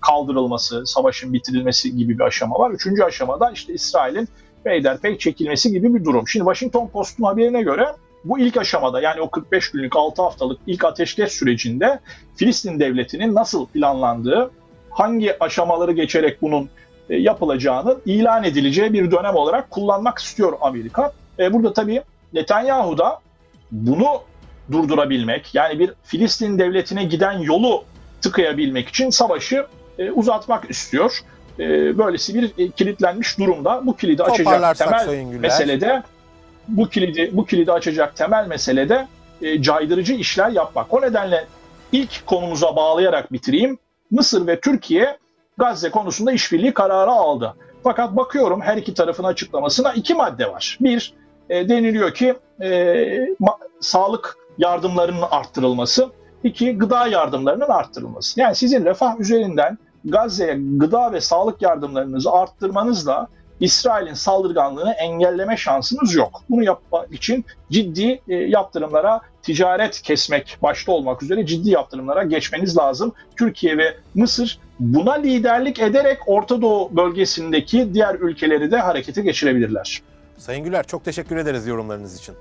kaldırılması, 0.00 0.86
savaşın 0.86 1.32
bitirilmesi 1.32 1.96
gibi 1.96 2.18
bir 2.18 2.24
aşama 2.24 2.58
var. 2.58 2.70
Üçüncü 2.70 3.02
aşamada 3.02 3.50
işte 3.50 3.72
İsrail'in 3.72 4.28
peyderpey 4.64 5.18
çekilmesi 5.18 5.72
gibi 5.72 5.94
bir 5.94 6.04
durum. 6.04 6.28
Şimdi 6.28 6.44
Washington 6.44 6.88
Post'un 6.88 7.24
haberine 7.24 7.62
göre 7.62 7.86
bu 8.24 8.38
ilk 8.38 8.56
aşamada 8.56 9.00
yani 9.00 9.20
o 9.20 9.30
45 9.30 9.70
günlük 9.70 9.96
6 9.96 10.22
haftalık 10.22 10.60
ilk 10.66 10.84
ateşkes 10.84 11.32
sürecinde 11.32 12.00
Filistin 12.36 12.80
devletinin 12.80 13.34
nasıl 13.34 13.66
planlandığı, 13.66 14.50
hangi 14.90 15.44
aşamaları 15.44 15.92
geçerek 15.92 16.42
bunun 16.42 16.68
e, 17.10 17.16
yapılacağını 17.16 17.96
ilan 18.06 18.44
edileceği 18.44 18.92
bir 18.92 19.10
dönem 19.10 19.34
olarak 19.34 19.70
kullanmak 19.70 20.18
istiyor 20.18 20.52
Amerika. 20.60 21.12
E, 21.38 21.52
burada 21.52 21.72
tabii 21.72 22.02
Netanyahu 22.32 22.98
da 22.98 23.20
bunu 23.70 24.06
durdurabilmek 24.72 25.54
yani 25.54 25.78
bir 25.78 25.92
Filistin 26.04 26.58
devletine 26.58 27.04
giden 27.04 27.38
yolu 27.38 27.84
tıkayabilmek 28.20 28.88
için 28.88 29.10
savaşı 29.10 29.66
e, 29.98 30.10
uzatmak 30.10 30.70
istiyor. 30.70 31.20
Böylesi 31.98 32.34
bir 32.34 32.72
kilitlenmiş 32.72 33.38
durumda. 33.38 33.86
Bu 33.86 33.96
kilidi 33.96 34.22
açacak 34.22 34.46
temel 34.74 35.04
Sayın 35.04 35.30
Güler. 35.30 36.02
Bu 36.68 36.88
kilidi 36.88 37.30
bu 37.32 37.46
kilidi 37.46 37.72
açacak 37.72 38.16
temel 38.16 38.46
meselede 38.46 39.08
e, 39.42 39.62
caydırıcı 39.62 40.14
işler 40.14 40.50
yapmak. 40.50 40.94
O 40.94 41.02
nedenle 41.02 41.46
ilk 41.92 42.26
konumuza 42.26 42.76
bağlayarak 42.76 43.32
bitireyim. 43.32 43.78
Mısır 44.10 44.46
ve 44.46 44.60
Türkiye 44.60 45.18
Gazze 45.58 45.90
konusunda 45.90 46.32
işbirliği 46.32 46.74
kararı 46.74 47.10
aldı. 47.10 47.54
Fakat 47.82 48.16
bakıyorum 48.16 48.60
her 48.60 48.76
iki 48.76 48.94
tarafın 48.94 49.24
açıklamasına 49.24 49.92
iki 49.92 50.14
madde 50.14 50.52
var. 50.52 50.78
Bir, 50.80 51.14
e, 51.50 51.68
deniliyor 51.68 52.14
ki 52.14 52.34
e, 52.60 52.68
ma- 53.40 53.58
sağlık 53.80 54.36
yardımlarının 54.58 55.22
arttırılması. 55.30 56.10
İki, 56.44 56.78
gıda 56.78 57.06
yardımlarının 57.06 57.68
arttırılması. 57.68 58.40
Yani 58.40 58.54
sizin 58.54 58.84
refah 58.84 59.20
üzerinden 59.20 59.78
Gazze'ye 60.04 60.58
gıda 60.76 61.12
ve 61.12 61.20
sağlık 61.20 61.62
yardımlarınızı 61.62 62.32
arttırmanızla 62.32 63.28
İsrail'in 63.62 64.14
saldırganlığını 64.14 64.92
engelleme 64.92 65.56
şansınız 65.56 66.14
yok. 66.14 66.42
Bunu 66.50 66.62
yapmak 66.62 67.12
için 67.12 67.44
ciddi 67.70 68.20
e, 68.28 68.34
yaptırımlara, 68.34 69.20
ticaret 69.42 70.02
kesmek 70.02 70.58
başta 70.62 70.92
olmak 70.92 71.22
üzere 71.22 71.46
ciddi 71.46 71.70
yaptırımlara 71.70 72.22
geçmeniz 72.22 72.76
lazım. 72.76 73.12
Türkiye 73.38 73.78
ve 73.78 73.96
Mısır 74.14 74.58
buna 74.80 75.12
liderlik 75.14 75.78
ederek 75.78 76.18
Orta 76.26 76.62
Doğu 76.62 76.96
bölgesindeki 76.96 77.94
diğer 77.94 78.14
ülkeleri 78.14 78.70
de 78.70 78.76
harekete 78.76 79.22
geçirebilirler. 79.22 80.02
Sayın 80.38 80.64
Güler 80.64 80.86
çok 80.86 81.04
teşekkür 81.04 81.36
ederiz 81.36 81.66
yorumlarınız 81.66 82.18
için. 82.18 82.34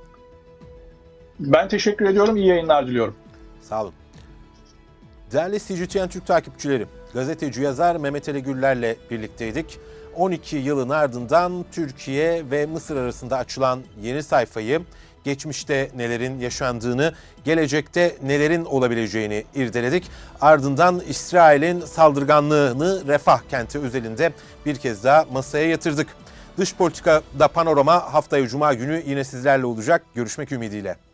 Ben 1.40 1.68
teşekkür 1.68 2.06
ediyorum. 2.06 2.38
İyi 2.38 2.48
yayınlar 2.48 2.88
diliyorum. 2.88 3.16
Sağ 3.62 3.84
olun. 3.84 3.94
Değerli 5.32 5.60
CGTN 5.60 6.08
Türk 6.08 6.28
takipçileri, 6.28 6.86
gazeteci 7.14 7.62
yazar 7.62 7.96
Mehmet 7.96 8.30
Ali 8.30 8.44
Güller'le 8.44 8.96
birlikteydik. 9.12 9.80
12 10.16 10.56
yılın 10.56 10.90
ardından 10.90 11.66
Türkiye 11.72 12.52
ve 12.52 12.66
Mısır 12.66 12.98
arasında 12.98 13.38
açılan 13.38 13.82
yeni 14.02 14.24
sayfayı, 14.24 14.82
geçmişte 15.24 15.92
nelerin 15.96 16.40
yaşandığını, 16.40 17.14
gelecekte 17.46 18.16
nelerin 18.24 18.66
olabileceğini 18.66 19.44
irdeledik. 19.56 20.04
Ardından 20.42 21.02
İsrail'in 21.08 21.80
saldırganlığını 21.80 23.08
Refah 23.08 23.40
kenti 23.50 23.80
özelinde 23.80 24.34
bir 24.66 24.76
kez 24.76 25.04
daha 25.04 25.26
masaya 25.32 25.68
yatırdık. 25.68 26.08
Dış 26.58 26.76
politikada 26.76 27.48
panorama 27.48 28.14
haftaya 28.14 28.48
Cuma 28.48 28.74
günü 28.74 29.04
yine 29.06 29.24
sizlerle 29.24 29.66
olacak. 29.66 30.04
Görüşmek 30.16 30.52
ümidiyle. 30.52 31.11